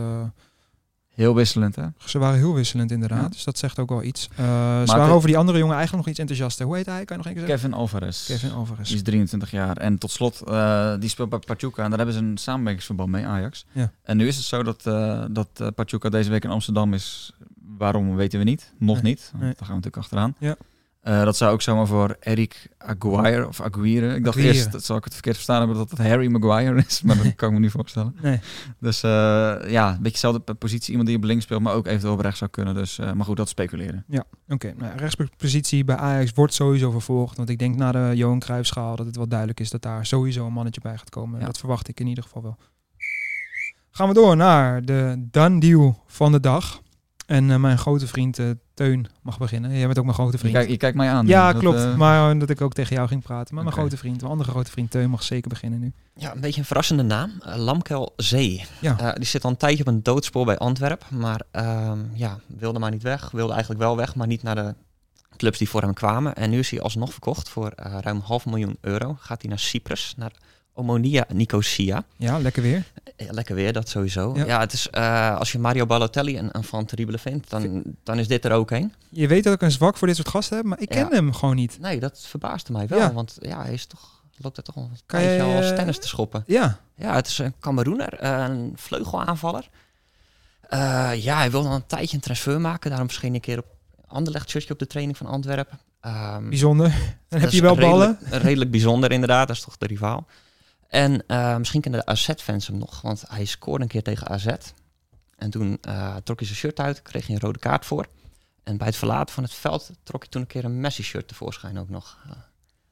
Heel 1.15 1.35
wisselend, 1.35 1.77
hè? 1.77 1.87
Ze 2.05 2.19
waren 2.19 2.39
heel 2.39 2.55
wisselend 2.55 2.91
inderdaad, 2.91 3.23
Ja. 3.23 3.29
dus 3.29 3.45
dat 3.45 3.59
zegt 3.59 3.79
ook 3.79 3.89
wel 3.89 4.03
iets. 4.03 4.29
Eh, 4.37 4.45
ze 4.81 4.97
waren 4.97 5.15
over 5.15 5.29
die 5.29 5.39
andere 5.39 5.59
jongen 5.59 5.75
eigenlijk 5.77 6.05
nog 6.07 6.11
iets 6.15 6.21
enthousiaster. 6.21 6.67
Hoe 6.67 6.77
heet 6.77 6.87
hij? 6.87 7.05
Kan 7.05 7.17
je 7.17 7.23
nog 7.23 7.27
één 7.27 7.35
keer 7.35 7.47
zeggen? 7.47 7.69
Kevin 7.69 7.81
Alvarez. 7.81 8.27
Kevin 8.27 8.53
Alvarez. 8.53 8.87
Die 8.89 8.97
is 8.97 9.03
23 9.03 9.51
jaar. 9.51 9.77
En 9.77 9.99
tot 9.99 10.11
slot, 10.11 10.41
eh, 10.41 10.95
die 11.01 11.09
speelt 11.09 11.29
bij 11.29 11.39
Pachuca. 11.39 11.83
En 11.83 11.89
daar 11.89 11.99
hebben 11.99 12.17
ze 12.17 12.23
een 12.23 12.39
samenwerkingsverband 12.39 13.11
mee, 13.11 13.27
Ajax. 13.27 13.65
Ja. 13.73 13.93
En 14.03 14.17
nu 14.17 14.27
is 14.27 14.37
het 14.37 14.45
zo 14.45 14.63
dat, 14.63 14.87
eh 14.87 15.25
dat 15.31 15.75
Pachuca 15.75 16.09
deze 16.09 16.31
week 16.31 16.45
in 16.45 16.51
Amsterdam 16.51 16.95
is. 16.95 17.33
Waarom 17.79 18.17
weten 18.17 18.39
we 18.39 18.45
niet. 18.45 18.73
Nog 18.79 19.03
Nee. 19.03 19.13
niet. 19.13 19.31
Nee. 19.35 19.41
Daar 19.43 19.55
gaan 19.57 19.67
we 19.67 19.75
natuurlijk 19.75 19.97
achteraan. 20.03 20.35
Ja. 20.39 20.57
Eh, 21.05 21.25
dat 21.25 21.37
zou 21.37 21.53
ook 21.53 21.63
zomaar 21.63 21.87
voor 21.87 22.17
Eric 22.21 22.69
Aguirre 22.79 23.49
of 23.49 23.61
Aguirre. 23.61 24.15
Ik 24.15 24.25
dacht 24.25 24.37
Aguirre. 24.37 24.59
eerst, 24.59 24.73
dat 24.73 24.85
zal 24.85 24.97
ik 24.97 25.05
het 25.05 25.13
verkeerd 25.13 25.35
verstaan 25.35 25.59
hebben, 25.59 25.77
dat 25.77 25.91
het 25.91 25.99
Harry 25.99 26.27
Maguire 26.31 26.85
is. 26.87 27.03
Maar 27.03 27.17
dat 27.17 27.35
kan 27.37 27.49
ik 27.49 27.55
me 27.55 27.61
niet 27.61 27.71
voorstellen. 27.71 28.17
Nee. 28.23 28.41
Dus 28.79 29.03
eh, 29.03 29.11
ja, 29.67 29.89
een 29.89 29.97
beetje 29.97 30.11
dezelfde 30.11 30.55
positie. 30.55 30.91
Iemand 30.91 31.09
die 31.09 31.17
op 31.17 31.25
links 31.25 31.45
speelt, 31.45 31.63
maar 31.63 31.75
ook 31.75 31.87
eventueel 31.87 32.13
op 32.13 32.21
rechts 32.21 32.39
zou 32.39 32.51
kunnen. 32.51 32.75
Dus, 32.75 32.99
eh, 32.99 33.13
maar 33.13 33.25
goed, 33.25 33.37
dat 33.37 33.49
speculeren. 33.49 34.05
Oké, 34.49 34.75
nou, 34.77 34.97
rechtspositie 34.97 35.85
bij 35.85 35.97
Ajax 35.97 36.33
wordt 36.35 36.55
sowieso 36.55 36.91
vervolgd. 36.91 37.37
Want 37.37 37.49
ik 37.49 37.59
denk 37.59 37.77
na 37.77 37.93
de 37.93 38.13
Johan 38.15 38.39
Cruijffschaal 38.39 38.97
dat 38.97 39.07
het 39.07 39.17
wel 39.17 39.29
duidelijk 39.29 39.61
is 39.61 39.71
dat 39.71 39.83
daar 39.83 40.07
sowieso 40.07 40.47
een 40.47 40.53
mannetje 40.53 40.81
bij 40.81 40.99
gaat 40.99 41.11
komen. 41.11 41.41
Ja. 41.41 41.47
Dat 41.47 41.59
verwacht 41.59 41.89
ik 41.89 42.01
in 42.01 42.07
ieder 42.07 42.25
geval 42.25 42.43
wel. 42.43 42.57
Gaan 43.91 44.09
we 44.09 44.15
door 44.15 44.37
naar 44.37 44.85
de 44.85 45.27
done 45.31 45.61
deal 45.61 46.03
van 46.07 46.33
de 46.33 46.41
dag. 46.41 46.83
En 47.27 47.51
eh, 47.51 47.57
mijn 47.57 47.79
grote 47.79 48.07
vriend 48.07 48.39
eh, 48.39 48.51
Teun 48.75 49.07
mag 49.23 49.39
beginnen. 49.39 49.71
Jij 49.77 49.87
bent 49.87 49.99
ook 49.99 50.05
mijn 50.05 50.17
grote 50.17 50.33
Je, 50.33 50.39
vriend. 50.39 50.55
kijkt- 50.55 50.71
je 50.71 50.77
kijkt 50.77 50.97
mij 50.97 51.09
aan. 51.11 51.27
ja, 51.27 51.53
Dat, 51.53 51.61
klopt. 51.61 51.79
eh, 51.79 51.97
maar 51.97 52.39
dat 52.39 52.51
ik 52.51 52.61
ook 52.61 52.73
tegen 52.73 52.97
jou 52.97 53.09
ging 53.09 53.23
praten. 53.23 53.55
Maar 53.55 53.65
mijn 53.65 53.77
grote 53.77 53.97
vriend, 53.97 54.17
mijn 54.21 54.31
andere 54.31 54.51
grote 54.51 54.71
vriend 54.71 54.91
Teun 54.91 55.11
mag 55.11 55.23
zeker 55.23 55.49
beginnen 55.49 55.81
nu. 55.81 55.93
Ja, 56.17 56.35
een 56.35 56.41
beetje 56.41 56.61
een 56.61 56.67
verrassende 56.67 57.03
naam. 57.03 57.31
Lamkel 57.45 58.13
Zee. 58.17 58.65
Ja. 58.81 58.99
Eh, 58.99 59.13
die 59.15 59.25
zit 59.25 59.45
al 59.45 59.51
een 59.51 59.57
tijdje 59.57 59.81
op 59.81 59.87
een 59.87 60.03
doodspoor 60.03 60.45
bij 60.45 60.59
Antwerpen. 60.59 61.19
Maar 61.19 61.41
ehm, 61.51 61.99
ja, 62.13 62.39
wilde 62.47 62.79
maar 62.79 62.91
niet 62.91 63.03
weg. 63.03 63.31
Wilde 63.31 63.53
eigenlijk 63.53 63.83
wel 63.83 63.97
weg, 63.97 64.15
maar 64.15 64.27
niet 64.27 64.43
naar 64.43 64.55
de 64.55 64.75
clubs 65.37 65.59
die 65.59 65.69
voor 65.69 65.83
hem 65.83 65.93
kwamen. 65.95 66.35
En 66.35 66.51
nu 66.51 66.59
is 66.59 66.71
hij 66.71 66.81
alsnog 66.81 67.11
verkocht 67.13 67.49
voor 67.49 67.69
eh, 67.71 67.99
ruim 68.01 68.21
half 68.25 68.47
miljoen 68.47 68.77
euro. 68.81 69.17
Gaat 69.21 69.41
hij 69.41 69.51
naar 69.51 69.59
Cyprus, 69.59 70.15
naar 70.17 70.33
Omonia 70.75 71.25
Nicosia. 71.33 72.05
Ja, 72.17 72.39
lekker 72.39 72.63
weer. 72.63 72.85
Ja, 73.17 73.27
lekker 73.33 73.55
weer, 73.55 73.73
dat 73.73 73.89
sowieso. 73.89 74.33
Ja. 74.37 74.45
Ja, 74.45 74.61
het 74.61 74.73
is, 74.73 74.91
eh, 74.91 75.37
als 75.39 75.53
je 75.53 75.59
Mario 75.59 75.87
Balotelli 75.87 76.39
een, 76.39 76.49
een 76.53 76.65
fan 76.65 76.85
terrible 76.85 77.19
vindt, 77.19 77.51
dan, 77.51 77.83
dan 78.03 78.19
is 78.19 78.29
dit 78.29 78.45
er 78.45 78.53
ook 78.53 78.71
een. 78.71 78.93
Je 79.11 79.27
weet 79.29 79.45
dat 79.45 79.55
ik 79.55 79.63
een 79.63 79.71
zwak 79.71 79.97
voor 79.97 80.07
dit 80.07 80.17
soort 80.17 80.29
gasten 80.29 80.57
heb, 80.57 80.67
maar 80.67 80.81
ik 80.81 80.89
ken 80.89 80.99
Ja. 80.99 81.09
hem 81.11 81.33
gewoon 81.33 81.55
niet. 81.57 81.79
Nee, 81.81 82.01
dat 82.01 82.21
verbaasde 82.29 82.73
mij 82.73 82.87
wel. 82.87 83.13
Want 83.13 83.37
ja, 83.41 83.63
hij 83.63 83.73
is 83.73 83.87
toch, 83.87 84.23
loopt 84.37 84.57
er 84.57 84.63
toch 84.63 84.77
een 84.77 84.89
Kan 85.07 85.21
tijdje 85.21 85.37
jij, 85.37 85.45
al 85.45 85.57
als 85.57 85.67
tennis 85.75 85.99
te 85.99 86.09
schoppen. 86.09 86.43
Ja, 86.47 86.79
Ja, 86.97 87.15
het 87.15 87.27
is 87.27 87.39
een 87.39 87.55
Cameroener, 87.61 88.25
een 88.25 88.73
vleugelaanvaller. 88.77 89.69
Eh, 90.69 91.11
ja, 91.15 91.37
hij 91.37 91.51
wilde 91.51 91.69
al 91.69 91.75
een 91.75 91.87
tijdje 91.87 92.17
een 92.17 92.23
transfer 92.23 92.61
maken. 92.61 92.91
Daarom 92.91 93.09
verscheen 93.09 93.35
een 93.35 93.41
keer 93.41 93.59
op 93.59 93.67
Anderlecht 94.07 94.51
shirtje 94.51 94.73
op 94.73 94.79
de 94.79 94.87
training 94.87 95.17
van 95.17 95.27
Antwerpen. 95.27 95.79
Ehm, 96.01 96.49
bijzonder. 96.49 96.89
Dan 96.95 96.97
dat 97.29 97.41
heb 97.41 97.51
je 97.51 97.61
wel 97.63 97.77
ballen. 97.77 98.19
Redelijk 98.31 98.71
bijzonder 98.71 99.13
inderdaad, 99.13 99.47
dat 99.49 99.57
is 99.57 99.63
toch 99.63 99.77
de 99.77 99.87
rivaal. 99.87 100.27
En 100.95 101.27
eh, 101.27 101.57
misschien 101.57 101.81
kennen 101.81 102.01
de 102.01 102.07
AZ-fans 102.07 102.67
hem 102.67 102.79
nog, 102.79 103.01
want 103.01 103.25
hij 103.29 103.45
scoorde 103.45 103.83
een 103.83 103.89
keer 103.91 104.03
tegen 104.03 104.29
AZ. 104.29 104.47
En 105.37 105.51
toen 105.51 105.79
eh, 105.81 106.17
trok 106.25 106.39
hij 106.39 106.47
zijn 106.47 106.59
shirt 106.59 106.81
uit, 106.81 107.03
kreeg 107.03 107.27
hij 107.27 107.35
een 107.35 107.41
rode 107.41 107.59
kaart 107.59 107.87
voor. 107.87 108.07
En 108.63 108.77
bij 108.77 108.87
het 108.87 108.97
verlaten 108.97 109.35
van 109.35 109.43
het 109.43 109.55
veld 109.55 109.91
trok 110.03 110.21
hij 110.21 110.31
toen 110.31 110.41
een 110.41 110.47
keer 110.47 110.65
een 110.65 110.81
Messi-shirt 110.81 111.29
tevoorschijn 111.29 111.79
ook 111.79 111.89
nog. 111.89 112.19
Uh, 112.27 112.33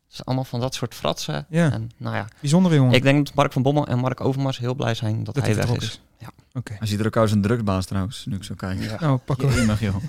dus 0.09 0.25
allemaal 0.25 0.45
van 0.45 0.61
dat 0.61 0.75
soort 0.75 0.95
fratsen. 0.95 1.47
Ja. 1.49 1.73
En 1.73 1.91
nou 1.97 2.17
ja, 2.17 2.29
Bijzondere 2.41 2.75
jongen. 2.75 2.95
ik 2.95 3.03
denk 3.03 3.27
dat 3.27 3.35
Mark 3.35 3.53
van 3.53 3.63
Bommel 3.63 3.87
en 3.87 3.99
Mark 3.99 4.21
Overmars 4.21 4.59
heel 4.59 4.75
blij 4.75 4.95
zijn 4.95 5.25
dat, 5.25 5.35
Dat 5.35 5.45
hij 5.45 5.55
weg 5.55 5.67
vertrokken 5.67 5.89
is. 5.89 6.01
Oké. 6.55 6.75
Hij 6.79 6.87
ziet 6.87 7.01
er 7.01 7.07
ook 7.07 7.17
uit 7.17 7.25
als 7.25 7.33
een 7.35 7.43
drugsbaas 7.43 7.87
trouwens, 7.87 8.27
nu 8.27 8.37
ik 8.37 8.45
zo 8.45 8.55
kijk. 8.55 8.83
Ja. 8.83 8.97
Nou. 9.01 9.21
Jemig, 9.37 9.81
joh. 9.81 9.97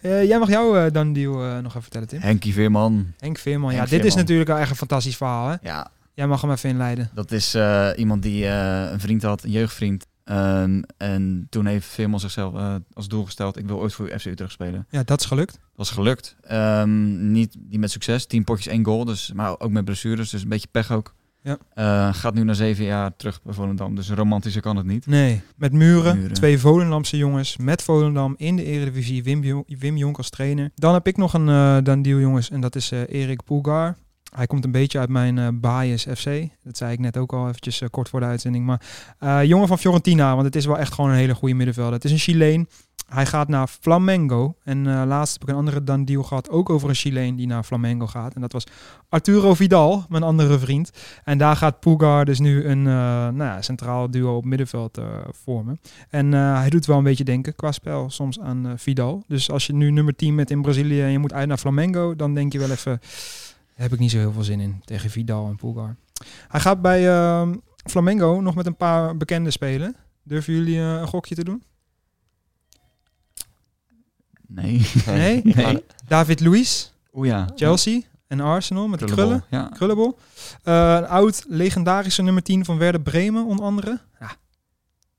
Eh, 0.00 0.24
jij 0.24 0.38
mag 0.38 0.48
jouw 0.48 0.76
eh 0.76 0.92
dan 0.92 1.12
deal 1.12 1.44
eh, 1.44 1.58
nog 1.58 1.66
even 1.66 1.82
vertellen, 1.82 2.08
Tim. 2.08 2.20
Henkie 2.20 2.52
Veerman. 2.52 3.12
Henk 3.18 3.38
Veerman. 3.38 3.70
Ja, 3.70 3.76
Henk 3.76 3.90
dit 3.90 4.04
is 4.04 4.14
natuurlijk 4.14 4.48
een 4.48 4.56
eigen 4.56 4.76
fantastisch 4.76 5.16
verhaal, 5.16 5.48
hè? 5.48 5.56
Ja, 5.62 5.90
Jij 6.16 6.26
mag 6.26 6.40
hem 6.40 6.50
even 6.50 6.68
inleiden. 6.68 7.10
dat 7.14 7.32
is 7.32 7.54
eh, 7.54 7.88
iemand 7.96 8.22
die 8.22 8.46
eh, 8.46 8.90
een 8.90 9.00
vriend 9.00 9.22
had, 9.22 9.42
een 9.44 9.50
jeugdvriend. 9.50 10.06
Ehm, 10.24 10.82
en 10.96 11.46
toen 11.50 11.66
heeft 11.66 11.86
Veerman 11.86 12.20
zichzelf 12.20 12.54
eh, 12.54 12.74
als 12.92 13.08
doel 13.08 13.24
gesteld, 13.24 13.58
ik 13.58 13.66
wil 13.66 13.78
ooit 13.78 13.92
voor 13.92 14.08
FC 14.18 14.24
Utrecht 14.24 14.52
spelen. 14.52 14.86
Ja, 14.90 15.02
dat 15.02 15.20
is 15.20 15.26
gelukt. 15.26 15.52
Dat 15.52 15.60
was 15.74 15.90
gelukt. 15.90 16.36
Ehm, 16.40 17.30
niet, 17.32 17.56
niet 17.68 17.80
met 17.80 17.90
succes, 17.90 18.26
tien 18.26 18.44
potjes, 18.44 18.72
één 18.72 18.84
goal. 18.84 19.04
Dus, 19.04 19.32
maar 19.32 19.60
ook 19.60 19.70
met 19.70 19.84
blessures, 19.84 20.30
dus 20.30 20.42
een 20.42 20.48
beetje 20.48 20.68
pech 20.70 20.90
ook. 20.92 21.14
Ja. 21.74 22.12
Gaat 22.12 22.34
nu 22.34 22.44
na 22.44 22.52
zeven 22.52 22.84
jaar 22.84 23.16
terug 23.16 23.42
bij 23.42 23.54
Volendam. 23.54 23.94
Dus 23.94 24.10
romantischer 24.10 24.62
kan 24.62 24.76
het 24.76 24.86
niet. 24.86 25.06
Nee, 25.06 25.42
met 25.56 25.72
muren, 25.72 26.18
Muren. 26.18 26.34
twee 26.34 26.58
Volendamse 26.58 27.16
jongens, 27.16 27.56
met 27.56 27.82
Volendam 27.82 28.34
in 28.36 28.56
de 28.56 28.64
Eredivisie, 28.64 29.22
Wim, 29.22 29.64
Wim 29.66 29.96
Jonk 29.96 30.16
als 30.16 30.30
trainer. 30.30 30.70
Dan 30.74 30.94
heb 30.94 31.06
ik 31.06 31.16
nog 31.16 31.32
een 31.34 31.84
dan 31.84 32.02
deal 32.02 32.18
jongens 32.18 32.50
en 32.50 32.60
dat 32.60 32.76
is 32.76 32.90
Erik 32.90 33.44
Poelgar. 33.44 33.96
Hij 34.36 34.46
komt 34.46 34.64
een 34.64 34.70
beetje 34.70 34.98
uit 34.98 35.08
mijn 35.08 35.38
eh 35.38 35.48
bias 35.52 36.06
FC. 36.14 36.30
Dat 36.64 36.76
zei 36.76 36.92
ik 36.92 36.98
net 36.98 37.16
ook 37.16 37.32
al 37.32 37.48
eventjes 37.48 37.80
eh, 37.80 37.88
kort 37.90 38.08
voor 38.08 38.20
de 38.20 38.26
uitzending. 38.26 38.66
Maar 38.66 38.80
eh, 39.18 39.44
jongen 39.44 39.68
van 39.68 39.78
Fiorentina, 39.78 40.32
want 40.34 40.46
het 40.46 40.56
is 40.56 40.66
wel 40.66 40.78
echt 40.78 40.92
gewoon 40.92 41.10
een 41.10 41.16
hele 41.16 41.34
goede 41.34 41.54
middenvelder. 41.54 41.92
Het 41.92 42.04
is 42.04 42.10
een 42.10 42.18
Chileen. 42.18 42.68
Hij 43.08 43.26
gaat 43.26 43.48
naar 43.48 43.68
Flamengo. 43.68 44.54
En 44.64 45.06
laatst 45.06 45.32
heb 45.32 45.42
ik 45.42 45.48
een 45.48 45.54
andere 45.54 45.84
dan 45.84 46.04
deal 46.04 46.22
gehad, 46.22 46.50
ook 46.50 46.70
over 46.70 46.88
een 46.88 46.94
Chileen 46.94 47.36
die 47.36 47.46
naar 47.46 47.62
Flamengo 47.62 48.06
gaat. 48.06 48.34
En 48.34 48.40
dat 48.40 48.52
was 48.52 48.66
Arturo 49.08 49.54
Vidal, 49.54 50.04
mijn 50.08 50.22
andere 50.22 50.58
vriend. 50.58 50.90
En 51.24 51.38
daar 51.38 51.56
gaat 51.56 51.80
Pulgar 51.80 52.24
dus 52.24 52.38
nu 52.38 52.64
een 52.64 52.82
nou 52.82 53.36
ja, 53.36 53.62
centraal 53.62 54.10
duo 54.10 54.36
op 54.36 54.44
middenveld 54.44 54.98
vormen. 55.30 55.80
En 56.08 56.32
hij 56.32 56.70
doet 56.70 56.86
wel 56.86 56.98
een 56.98 57.04
beetje 57.04 57.24
denken 57.24 57.54
qua 57.54 57.72
spel 57.72 58.10
soms 58.10 58.40
aan 58.40 58.74
Vidal. 58.76 59.24
Dus 59.26 59.50
als 59.50 59.66
je 59.66 59.74
nu 59.74 59.90
nummer 59.90 60.16
10 60.16 60.34
met 60.34 60.50
in 60.50 60.62
Brazilië 60.62 61.02
en 61.02 61.10
je 61.10 61.18
moet 61.18 61.32
uit 61.32 61.48
naar 61.48 61.58
Flamengo, 61.58 62.16
dan 62.16 62.34
denk 62.34 62.52
je 62.52 62.58
wel 62.58 62.70
even, 62.70 63.00
heb 63.76 63.92
ik 63.92 63.98
niet 63.98 64.10
zo 64.10 64.18
heel 64.18 64.32
veel 64.32 64.42
zin 64.42 64.60
in 64.60 64.80
tegen 64.84 65.10
Vidal 65.10 65.48
en 65.48 65.56
Pulgar. 65.56 65.96
Hij 66.48 66.60
gaat 66.60 66.82
bij 66.82 67.08
eh, 67.08 67.48
Flamengo 67.84 68.40
nog 68.40 68.54
met 68.54 68.66
een 68.66 68.76
paar 68.76 69.16
bekenden 69.16 69.52
spelen. 69.52 69.96
Durven 70.22 70.52
jullie 70.52 70.76
eh, 70.76 70.92
een 70.92 71.06
gokje 71.06 71.34
te 71.34 71.44
doen? 71.44 71.62
Nee. 74.46 74.90
Nee? 75.06 75.40
Nee. 75.44 75.84
David 76.08 76.40
Luiz, 76.40 76.90
Oeh 77.12 77.28
ja. 77.28 77.48
Chelsea 77.54 78.00
en 78.26 78.40
Arsenal 78.40 78.88
met 78.88 79.00
de 79.00 79.06
krullen. 79.06 79.44
Ja. 79.50 79.68
Krullenbol. 79.72 80.18
Eh, 80.62 80.94
een 80.94 81.06
oud 81.06 81.44
legendarische 81.48 82.22
nummer 82.22 82.42
10 82.42 82.64
van 82.64 82.78
Werder 82.78 83.00
Bremen, 83.00 83.46
onder 83.46 83.64
andere. 83.64 84.00
Ja. 84.20 84.30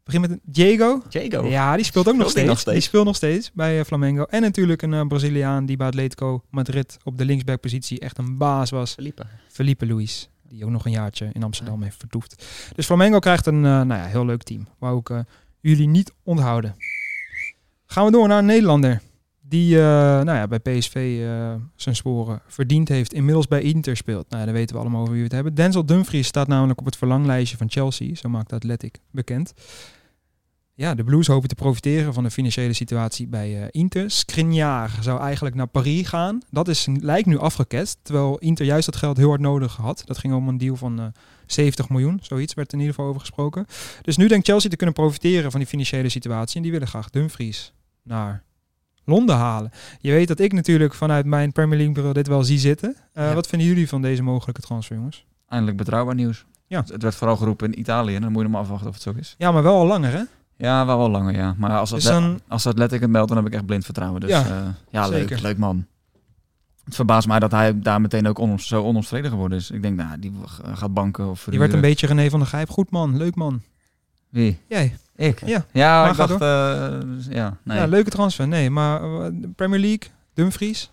Begin 0.07 0.21
met 0.21 0.31
een 0.31 0.41
Diego. 0.43 1.01
Diego. 1.09 1.45
Ja, 1.47 1.75
die 1.75 1.85
speelt 1.85 2.07
ook 2.07 2.15
nog 2.15 2.29
Speelt 2.29 2.31
steeds. 2.31 2.47
nog 2.47 2.59
steeds? 2.59 2.77
Die 2.77 2.87
speelt 2.87 3.05
nog 3.05 3.15
steeds 3.15 3.51
bij 3.53 3.79
eh, 3.79 3.85
Flamengo. 3.85 4.23
En 4.23 4.41
natuurlijk 4.41 4.81
een 4.81 4.93
eh, 4.93 5.07
Braziliaan 5.07 5.65
die 5.65 5.77
bij 5.77 5.87
Atletico 5.87 6.43
Madrid 6.49 6.97
op 7.03 7.17
de 7.17 7.25
linksbackpositie 7.25 7.99
echt 7.99 8.17
een 8.17 8.37
baas 8.37 8.69
was. 8.69 8.93
Felipe. 8.93 9.25
Felipe 9.47 9.87
Luis. 9.87 10.29
Die 10.49 10.65
ook 10.65 10.71
nog 10.71 10.85
een 10.85 10.91
jaartje 10.91 11.29
in 11.33 11.43
Amsterdam 11.43 11.81
heeft 11.81 11.97
vertoefd. 11.97 12.45
Dus 12.75 12.85
Flamengo 12.85 13.19
krijgt 13.19 13.45
een 13.45 13.65
eh, 13.65 13.81
nou 13.81 13.87
ja, 14.01 14.05
heel 14.05 14.25
leuk 14.25 14.43
team. 14.43 14.67
Wou 14.79 14.99
ik 14.99 15.09
eh, 15.09 15.19
jullie 15.59 15.87
niet 15.87 16.13
onthouden. 16.23 16.75
Gaan 17.85 18.05
we 18.05 18.11
door 18.11 18.27
naar 18.27 18.39
een 18.39 18.45
Nederlander. 18.45 19.01
Die 19.49 19.75
eh, 19.75 19.81
nou 19.83 20.31
ja, 20.31 20.47
bij 20.47 20.59
PSV 20.59 21.19
eh, 21.21 21.53
zijn 21.75 21.95
sporen 21.95 22.41
verdiend 22.47 22.87
heeft. 22.87 23.13
Inmiddels 23.13 23.47
bij 23.47 23.61
Inter 23.61 23.97
speelt. 23.97 24.29
Nou, 24.29 24.45
dan 24.45 24.53
weten 24.53 24.75
we 24.75 24.81
allemaal 24.81 25.01
over 25.01 25.13
wie 25.13 25.21
we 25.21 25.27
het 25.27 25.35
hebben. 25.35 25.55
Denzel 25.55 25.85
Dumfries 25.85 26.27
staat 26.27 26.47
namelijk 26.47 26.79
op 26.79 26.85
het 26.85 26.97
verlanglijstje 26.97 27.57
van 27.57 27.69
Chelsea. 27.69 28.15
Zo 28.15 28.29
maakt 28.29 28.53
Athletic 28.53 28.99
bekend. 29.11 29.53
Ja, 30.77 30.95
de 30.95 31.03
Blues 31.03 31.27
hopen 31.27 31.49
te 31.49 31.55
profiteren 31.55 32.13
van 32.13 32.23
de 32.23 32.31
financiële 32.31 32.73
situatie 32.73 33.27
bij 33.27 33.61
eh, 33.61 33.67
Inter. 33.71 34.11
Skriniar 34.11 34.97
zou 35.01 35.19
eigenlijk 35.19 35.55
naar 35.55 35.67
Paris 35.67 36.07
gaan. 36.07 36.41
Dat 36.49 36.67
is, 36.67 36.87
lijkt 36.99 37.27
nu 37.27 37.37
afgeketst. 37.37 37.99
Terwijl 38.01 38.37
Inter 38.37 38.65
juist 38.65 38.85
dat 38.85 38.95
geld 38.95 39.17
heel 39.17 39.27
hard 39.27 39.41
nodig 39.41 39.75
had. 39.75 40.01
Dat 40.05 40.17
ging 40.17 40.33
om 40.33 40.47
een 40.47 40.57
deal 40.57 40.75
van 40.75 40.99
eh, 40.99 41.05
70 41.45 41.89
miljoen. 41.89 42.19
Zoiets 42.21 42.53
werd 42.53 42.73
in 42.73 42.79
ieder 42.79 42.93
geval 42.93 43.09
over 43.09 43.21
gesproken. 43.21 43.65
Dus 44.01 44.17
nu 44.17 44.27
denkt 44.27 44.47
Chelsea 44.47 44.69
te 44.69 44.75
kunnen 44.75 44.95
profiteren 44.95 45.51
van 45.51 45.59
die 45.59 45.69
financiële 45.69 46.09
situatie. 46.09 46.55
En 46.55 46.61
die 46.61 46.71
willen 46.71 46.87
graag 46.87 47.09
Dumfries 47.09 47.73
naar 48.03 48.43
Londen 49.09 49.35
halen. 49.35 49.71
Je 49.99 50.11
weet 50.11 50.27
dat 50.27 50.39
ik 50.39 50.53
natuurlijk 50.53 50.93
vanuit 50.93 51.25
mijn 51.25 51.51
Premier 51.51 51.75
League 51.77 51.93
bureau 51.93 52.13
dit 52.15 52.27
wel 52.27 52.43
zie 52.43 52.59
zitten. 52.59 52.95
Eh, 53.13 53.27
Ja. 53.27 53.33
Wat 53.33 53.47
vinden 53.47 53.67
jullie 53.67 53.87
van 53.87 54.01
deze 54.01 54.23
mogelijke 54.23 54.61
transfer, 54.61 54.95
jongens? 54.95 55.25
Eindelijk 55.47 55.77
betrouwbaar 55.77 56.15
nieuws. 56.15 56.45
Ja. 56.67 56.83
Het 56.87 57.01
werd 57.01 57.15
vooral 57.15 57.37
geroepen 57.37 57.67
in 57.73 57.79
Italië. 57.79 58.15
En 58.15 58.21
dan 58.21 58.31
moet 58.31 58.41
je 58.41 58.47
nog 58.47 58.51
maar 58.51 58.61
afwachten 58.61 58.87
of 58.87 58.93
het 58.93 59.03
zo 59.03 59.13
is. 59.17 59.35
Ja, 59.37 59.51
maar 59.51 59.63
wel 59.63 59.75
al 59.75 59.85
langer, 59.87 60.11
hè? 60.11 60.21
Ja, 60.57 60.85
wel 60.85 60.97
wel 60.97 61.09
langer, 61.09 61.35
ja. 61.35 61.55
Maar 61.57 61.77
als, 61.77 61.89
Dus 61.89 62.07
Atle- 62.07 62.19
dan- 62.21 62.39
als 62.47 62.67
Athletic 62.67 63.01
het 63.01 63.09
meldt, 63.09 63.27
dan 63.27 63.37
heb 63.37 63.47
ik 63.47 63.53
echt 63.53 63.65
blind 63.65 63.85
vertrouwen. 63.85 64.21
Dus 64.21 64.29
Ja, 64.29 64.45
ja, 64.47 64.75
ja 64.89 65.07
leuk, 65.07 65.39
leuk 65.39 65.57
man. 65.57 65.85
Het 66.83 66.95
verbaast 66.95 67.27
mij 67.27 67.39
dat 67.39 67.51
hij 67.51 67.79
daar 67.81 68.01
meteen 68.01 68.27
ook 68.27 68.59
zo 68.59 68.83
onomstreden 68.83 69.31
geworden 69.31 69.57
is. 69.57 69.71
Ik 69.71 69.81
denk, 69.81 69.97
nou, 69.97 70.19
die 70.19 70.33
gaat 70.73 70.93
banken 70.93 71.29
of 71.29 71.47
Die 71.49 71.59
werd 71.59 71.73
een 71.73 71.81
beetje 71.81 72.07
René 72.07 72.29
van 72.29 72.39
der 72.39 72.47
Gijp. 72.47 72.69
Goed 72.69 72.91
man, 72.91 73.17
leuk 73.17 73.35
man. 73.35 73.61
Wie? 74.29 74.59
Jij. 74.67 74.97
Ik? 75.17 75.41
Ja. 75.45 75.65
Ja, 75.71 76.01
Maar 76.01 76.11
ik 76.11 76.17
dacht, 76.17 76.41
eh, 76.41 77.33
ja, 77.35 77.57
nee. 77.63 77.77
Ja, 77.77 77.85
leuke 77.85 78.09
transfer. 78.09 78.47
Nee, 78.47 78.69
maar 78.69 79.01
eh, 79.03 79.27
Premier 79.55 79.79
League, 79.79 80.09
Dumfries. 80.33 80.91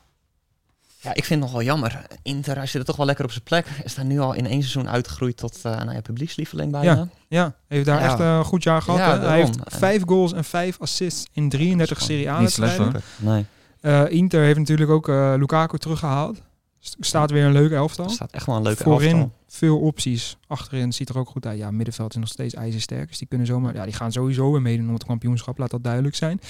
Ja, 1.01 1.15
ik 1.15 1.25
vind 1.25 1.29
het 1.43 1.51
nog 1.51 1.53
wel 1.53 1.63
jammer. 1.63 2.07
Inter, 2.23 2.57
hij 2.57 2.67
zit 2.67 2.81
er 2.81 2.87
toch 2.87 2.97
wel 2.97 3.07
lekker 3.07 3.25
op 3.25 3.31
zijn 3.31 3.45
plek. 3.45 3.67
Is 3.83 3.95
daar 3.95 4.05
nu 4.05 4.19
al 4.21 4.33
in 4.33 4.47
één 4.47 4.61
seizoen 4.61 4.89
uitgegroeid 4.91 5.37
tot 5.37 5.57
uh, 5.67 5.77
nou 5.77 5.93
ja, 5.93 6.01
publiekslieveling 6.01 6.73
bijna. 6.73 7.09
Ja, 7.29 7.55
heeft 7.69 7.87
daar 7.87 8.01
Ja. 8.01 8.07
echt 8.09 8.19
een 8.19 8.45
goed 8.45 8.63
jaar 8.63 8.83
gehad. 8.83 8.99
Ja, 8.99 9.21
hij 9.29 9.37
heeft 9.41 9.59
vijf 9.67 10.03
goals 10.07 10.33
en 10.33 10.45
vijf 10.45 10.81
assists 10.81 11.27
in 11.33 11.49
33 11.49 11.89
Dat 11.99 12.09
is 12.09 12.15
Serie 12.15 12.31
A 12.31 12.41
niet 12.41 12.51
slecht, 12.51 12.77
wedstrijden. 12.77 13.03
hoor. 13.23 13.33
Nee, 13.33 13.47
Eh, 13.81 14.03
Inter 14.11 14.43
heeft 14.43 14.59
natuurlijk 14.59 14.91
ook 14.91 15.09
eh, 15.09 15.35
Lukaku 15.37 15.79
teruggehaald. 15.79 16.41
Staat 17.01 17.31
weer 17.31 17.45
een 17.45 17.53
leuk 17.53 17.71
elftal. 17.71 18.05
er 18.05 18.11
staat 18.11 18.33
echt 18.33 18.47
wel 18.47 18.57
een 18.57 18.63
leuke 18.63 18.83
Voorin 18.83 19.11
elftal. 19.11 19.33
veel 19.49 19.79
opties. 19.79 20.37
Achterin 20.47 20.93
ziet 20.93 21.09
er 21.09 21.19
ook 21.19 21.29
goed 21.29 21.47
uit. 21.47 21.59
Ja, 21.59 21.71
middenveld 21.71 22.11
is 22.15 22.21
nog 22.21 22.29
steeds 22.29 22.55
ijzersterk. 22.55 23.09
Dus 23.09 23.19
die 23.19 23.29
kunnen 23.29 23.47
zomaar. 23.47 23.75
Ja, 23.75 23.85
die 23.85 23.93
gaan 23.93 24.13
sowieso 24.13 24.53
weer 24.53 24.63
meedoen 24.63 24.87
om 24.89 24.95
het 24.95 25.05
kampioenschap. 25.05 25.59
Laat 25.59 25.71
dat 25.71 25.85
duidelijk 25.85 26.15
zijn. 26.15 26.41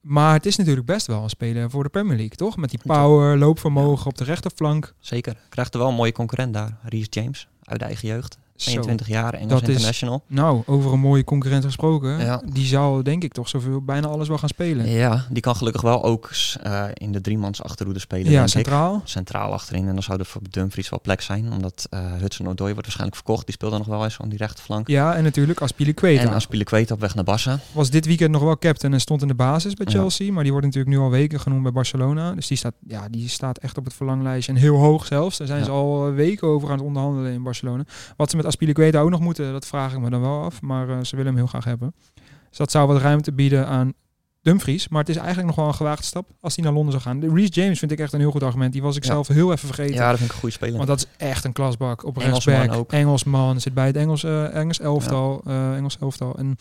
Maar 0.00 0.32
het 0.32 0.46
is 0.46 0.56
natuurlijk 0.56 0.86
best 0.86 1.06
wel 1.06 1.22
een 1.22 1.28
speler 1.28 1.70
voor 1.70 1.82
de 1.82 1.88
Premier 1.88 2.16
League, 2.16 2.36
toch? 2.36 2.56
Met 2.56 2.70
die 2.70 2.80
power, 2.86 3.38
loopvermogen 3.38 4.06
op 4.06 4.18
de 4.18 4.24
rechterflank. 4.24 4.94
Zeker. 5.00 5.36
Krijgt 5.48 5.74
er 5.74 5.80
wel 5.80 5.88
een 5.88 5.94
mooie 5.94 6.12
concurrent 6.12 6.54
daar. 6.54 6.78
Reece 6.82 7.06
James, 7.10 7.48
uit 7.62 7.78
de 7.78 7.84
eigen 7.84 8.08
jeugd. 8.08 8.38
Zo. 8.58 8.70
22 8.70 9.06
jaar, 9.08 9.34
Engels 9.34 9.50
Dat 9.52 9.62
is- 9.62 9.68
international. 9.68 10.22
Nou, 10.26 10.62
over 10.66 10.92
een 10.92 11.00
mooie 11.00 11.24
concurrent 11.24 11.64
gesproken. 11.64 12.18
Ja. 12.18 12.42
Die 12.52 12.66
zou 12.66 13.02
denk 13.02 13.22
ik 13.24 13.32
toch 13.32 13.48
zoveel, 13.48 13.82
bijna 13.82 14.06
alles 14.06 14.28
wel 14.28 14.38
gaan 14.38 14.48
spelen. 14.48 14.88
Ja, 14.88 15.24
die 15.30 15.42
kan 15.42 15.56
gelukkig 15.56 15.82
wel 15.82 16.04
ook 16.04 16.30
eh, 16.62 16.84
in 16.94 17.12
de 17.12 17.20
driemans 17.20 17.62
achterhoede 17.62 18.00
spelen, 18.00 18.24
Ja, 18.24 18.30
denk 18.32 18.44
ik. 18.44 18.50
centraal. 18.52 19.00
Centraal 19.04 19.52
achterin. 19.52 19.88
En 19.88 19.94
dan 19.94 20.02
zou 20.02 20.18
er 20.18 20.24
voor 20.26 20.40
Dumfries 20.50 20.88
wel 20.88 21.00
plek 21.00 21.20
zijn. 21.20 21.52
Omdat 21.52 21.86
eh 21.90 22.00
Hudson-Odoi 22.18 22.68
wordt 22.72 22.80
waarschijnlijk 22.82 23.16
verkocht. 23.16 23.44
Die 23.44 23.54
speelt 23.54 23.70
dan 23.70 23.80
nog 23.80 23.88
wel 23.88 24.04
eens 24.04 24.18
aan 24.20 24.28
die 24.28 24.38
rechterflank. 24.38 24.88
Ja, 24.88 25.14
en 25.14 25.22
natuurlijk 25.22 25.60
Aspilicueta. 25.60 26.22
En 26.22 26.32
Aspilicueta 26.32 26.94
op 26.94 27.00
weg 27.00 27.14
naar 27.14 27.24
Barça. 27.38 27.72
was 27.72 27.90
dit 27.90 28.06
weekend 28.06 28.30
nog 28.30 28.42
wel 28.42 28.58
captain 28.58 28.92
en 28.92 29.00
stond 29.00 29.22
in 29.22 29.28
de 29.28 29.34
basis 29.34 29.74
bij 29.74 29.86
Ja. 29.90 29.98
Chelsea. 29.98 30.32
Maar 30.32 30.42
die 30.42 30.52
wordt 30.52 30.66
natuurlijk 30.66 30.96
nu 30.96 31.02
al 31.02 31.10
weken 31.10 31.40
genoemd 31.40 31.62
bij 31.62 31.72
Barcelona. 31.72 32.32
Dus 32.34 32.46
die 32.46 32.56
staat, 32.56 32.74
ja, 32.86 33.08
die 33.08 33.28
staat 33.28 33.58
echt 33.58 33.78
op 33.78 33.84
het 33.84 33.94
verlanglijstje. 33.94 34.52
En 34.52 34.58
heel 34.58 34.76
hoog 34.76 35.06
zelfs. 35.06 35.38
Daar 35.38 35.46
zijn 35.46 35.58
Ja. 35.58 35.64
ze 35.64 35.70
al 35.70 36.08
eh, 36.08 36.14
weken 36.14 36.48
over 36.48 36.68
aan 36.70 36.76
het 36.76 36.86
onderhandelen 36.86 37.32
in 37.32 37.42
Barcelona. 37.42 37.84
Wat 38.16 38.30
ze 38.30 38.36
met 38.36 38.46
Aspilicueta 38.48 39.00
ook 39.00 39.10
nog 39.10 39.20
moeten, 39.20 39.52
dat 39.52 39.66
vraag 39.66 39.92
ik 39.92 39.98
me 39.98 40.10
dan 40.10 40.20
wel 40.20 40.42
af. 40.42 40.62
Maar 40.62 40.88
eh, 40.88 40.96
ze 41.04 41.16
willen 41.16 41.26
hem 41.32 41.36
heel 41.40 41.46
graag 41.50 41.64
hebben. 41.64 41.94
Dus 42.48 42.58
dat 42.58 42.70
zou 42.70 42.86
wat 42.88 43.00
ruimte 43.00 43.32
bieden 43.32 43.66
aan 43.66 43.92
Dumfries. 44.42 44.88
Maar 44.88 45.00
het 45.00 45.08
is 45.08 45.16
eigenlijk 45.16 45.46
nog 45.46 45.56
wel 45.56 45.66
een 45.66 45.74
gewaagde 45.74 46.02
stap 46.04 46.28
als 46.40 46.54
hij 46.54 46.64
naar 46.64 46.72
Londen 46.72 46.92
zou 46.92 47.04
gaan. 47.04 47.20
De 47.20 47.28
Reece 47.34 47.52
James 47.60 47.78
vind 47.78 47.90
ik 47.90 47.98
echt 47.98 48.12
een 48.12 48.20
heel 48.20 48.30
goed 48.30 48.42
argument. 48.42 48.72
Die 48.72 48.82
was 48.82 48.96
ik 48.96 49.04
Ja. 49.04 49.10
zelf 49.12 49.28
heel 49.28 49.52
even 49.52 49.66
vergeten. 49.66 49.94
Ja, 49.94 50.08
dat 50.08 50.16
vind 50.18 50.28
ik 50.28 50.34
een 50.34 50.40
goede 50.40 50.54
speler. 50.54 50.76
Want 50.76 50.88
dat 50.88 50.98
is 50.98 51.06
echt 51.26 51.44
een 51.44 51.52
klasbak 51.52 52.04
op 52.04 52.18
Engelsman 52.18 52.54
rechtsback. 52.54 52.78
ook. 52.80 52.92
Engelsman 52.92 53.60
zit 53.60 53.74
bij 53.74 53.86
het 53.86 53.96
Engels, 53.96 54.24
eh, 54.24 54.54
Engels 54.54 54.80
elftal. 54.80 55.40
eh, 55.46 55.76
Engels 55.76 55.98
elftal. 56.00 56.38
En 56.38 56.56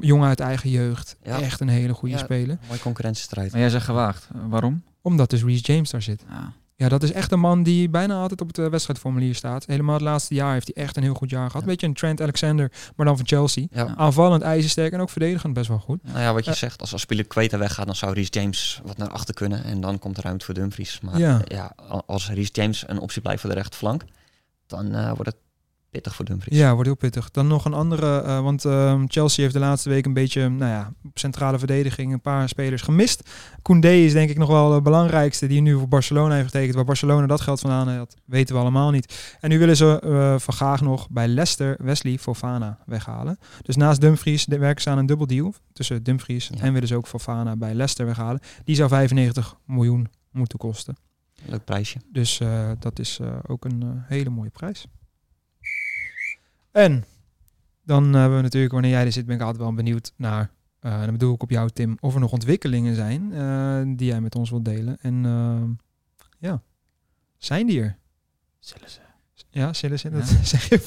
jongen 0.00 0.28
uit 0.28 0.40
eigen 0.40 0.70
jeugd. 0.70 1.16
Ja. 1.22 1.40
Echt 1.40 1.60
een 1.60 1.68
hele 1.68 1.94
goede 1.94 2.14
Ja. 2.14 2.20
speler. 2.20 2.58
Mooie 2.68 2.80
concurrentiestrijd. 2.80 3.50
Maar 3.50 3.60
jij 3.60 3.70
zegt 3.70 3.84
gewaagd. 3.84 4.28
Waarom? 4.48 4.82
Omdat 5.02 5.30
dus 5.30 5.42
Reece 5.44 5.72
James 5.72 5.90
daar 5.90 6.02
zit. 6.02 6.24
Ja. 6.30 6.52
Ja, 6.76 6.88
dat 6.88 7.02
is 7.02 7.12
echt 7.12 7.32
een 7.32 7.40
man 7.40 7.62
die 7.62 7.88
bijna 7.88 8.20
altijd 8.20 8.40
op 8.40 8.46
het 8.46 8.58
eh, 8.58 8.66
wedstrijdformulier 8.66 9.34
staat. 9.34 9.66
Helemaal 9.66 9.94
het 9.94 10.02
laatste 10.02 10.34
jaar 10.34 10.52
heeft 10.52 10.70
hij 10.74 10.84
echt 10.84 10.96
een 10.96 11.02
heel 11.02 11.14
goed 11.14 11.30
jaar 11.30 11.46
gehad. 11.46 11.60
Ja. 11.62 11.68
Beetje 11.68 11.86
een 11.86 11.94
Trent 11.94 12.20
Alexander, 12.20 12.72
maar 12.96 13.06
dan 13.06 13.16
van 13.16 13.26
Chelsea. 13.26 13.66
Ja. 13.70 13.94
Aanvallend, 13.96 14.42
ijzersterk 14.42 14.92
en 14.92 15.00
ook 15.00 15.10
verdedigend 15.10 15.54
best 15.54 15.68
wel 15.68 15.78
goed. 15.78 16.02
Nou 16.02 16.18
ja, 16.20 16.32
wat 16.32 16.44
je 16.44 16.54
zegt, 16.54 16.80
als 16.80 16.94
Aspilicueta 16.94 17.58
weggaat, 17.58 17.86
dan 17.86 17.96
zou 17.96 18.12
Reece 18.12 18.30
James 18.30 18.80
wat 18.84 18.96
naar 18.96 19.08
achter 19.08 19.34
kunnen. 19.34 19.64
En 19.64 19.80
dan 19.80 19.98
komt 19.98 20.16
er 20.16 20.22
ruimte 20.22 20.44
voor 20.44 20.54
Dumfries. 20.54 21.00
Maar 21.00 21.18
Ja. 21.18 21.72
als 22.06 22.30
Reece 22.30 22.52
James 22.52 22.84
een 22.88 22.98
optie 22.98 23.22
blijft 23.22 23.40
voor 23.40 23.50
de 23.50 23.56
rechterflank, 23.56 24.04
dan 24.66 24.94
eh, 24.94 25.06
wordt 25.06 25.26
het 25.26 25.36
pittig 25.94 26.14
voor 26.14 26.24
Dumfries. 26.24 26.58
Ja, 26.58 26.72
wordt 26.72 26.86
heel 26.86 26.96
pittig. 26.96 27.30
Dan 27.30 27.46
nog 27.46 27.64
een 27.64 27.74
andere, 27.74 28.20
eh, 28.20 28.40
want 28.40 28.64
ehm, 28.64 29.04
Chelsea 29.06 29.42
heeft 29.42 29.54
de 29.54 29.60
laatste 29.60 29.88
week 29.88 30.06
een 30.06 30.12
beetje, 30.12 30.48
nou 30.48 30.70
ja, 30.70 30.92
op 31.04 31.18
centrale 31.18 31.58
verdediging 31.58 32.12
een 32.12 32.20
paar 32.20 32.48
spelers 32.48 32.82
gemist. 32.82 33.30
Koundé 33.62 33.90
is 33.92 34.12
denk 34.12 34.30
ik 34.30 34.38
nog 34.38 34.48
wel 34.48 34.70
de 34.74 34.82
belangrijkste 34.82 35.46
die 35.46 35.60
nu 35.60 35.78
voor 35.78 35.88
Barcelona 35.88 36.34
heeft 36.34 36.46
getekend. 36.50 36.74
Waar 36.74 36.84
Barcelona 36.84 37.26
dat 37.26 37.40
geld 37.40 37.60
vandaan 37.60 37.88
had, 37.88 38.14
weten 38.24 38.54
we 38.54 38.60
allemaal 38.60 38.90
niet. 38.90 39.36
En 39.40 39.48
nu 39.48 39.58
willen 39.58 39.76
ze 39.76 40.00
eh, 40.00 40.38
van 40.38 40.54
graag 40.54 40.80
nog 40.80 41.08
bij 41.10 41.28
Leicester 41.28 41.76
Wesley 41.78 42.18
Fofana 42.18 42.78
weghalen. 42.86 43.38
Dus 43.62 43.76
naast 43.76 44.00
Dumfries 44.00 44.46
werken 44.46 44.82
ze 44.82 44.90
aan 44.90 44.98
een 44.98 45.06
dubbel 45.06 45.26
deal 45.26 45.54
tussen 45.72 46.02
Dumfries 46.02 46.50
Ja. 46.54 46.60
en 46.60 46.72
willen 46.72 46.88
ze 46.88 46.96
ook 46.96 47.06
Fofana 47.08 47.56
bij 47.56 47.74
Leicester 47.74 48.06
weghalen. 48.06 48.40
Die 48.64 48.76
zou 48.76 48.88
95 48.88 49.56
miljoen 49.66 50.08
moeten 50.30 50.58
kosten. 50.58 50.96
Leuk 51.46 51.64
prijsje. 51.64 51.98
Dus 52.12 52.40
eh, 52.40 52.70
dat 52.78 52.98
is 52.98 53.18
ook 53.46 53.64
een 53.64 54.02
hele 54.06 54.30
mooie 54.30 54.50
prijs. 54.50 54.86
En 56.74 57.04
dan 57.84 58.14
hebben 58.14 58.36
we 58.36 58.42
natuurlijk, 58.42 58.72
wanneer 58.72 58.90
jij 58.90 59.04
er 59.04 59.12
zit, 59.12 59.26
ben 59.26 59.34
ik 59.34 59.42
altijd 59.42 59.62
wel 59.62 59.74
benieuwd 59.74 60.12
naar, 60.16 60.50
eh, 60.80 61.00
dan 61.00 61.12
bedoel 61.12 61.34
ik 61.34 61.42
op 61.42 61.50
jou 61.50 61.70
Tim, 61.70 61.96
of 62.00 62.14
er 62.14 62.20
nog 62.20 62.32
ontwikkelingen 62.32 62.94
zijn 62.94 63.32
eh, 63.32 63.96
die 63.96 64.06
jij 64.06 64.20
met 64.20 64.34
ons 64.34 64.50
wilt 64.50 64.64
delen. 64.64 64.98
En 65.00 65.24
eh, 65.24 65.86
ja, 66.38 66.62
zijn 67.38 67.66
die 67.66 67.80
er? 67.80 67.98
Zullen 68.58 68.90
ze? 68.90 69.00
Ja, 69.50 69.72
zullen 69.72 69.98
ze? 69.98 70.10
Dat 70.10 70.26
zeg 70.42 70.68
je. 70.68 70.80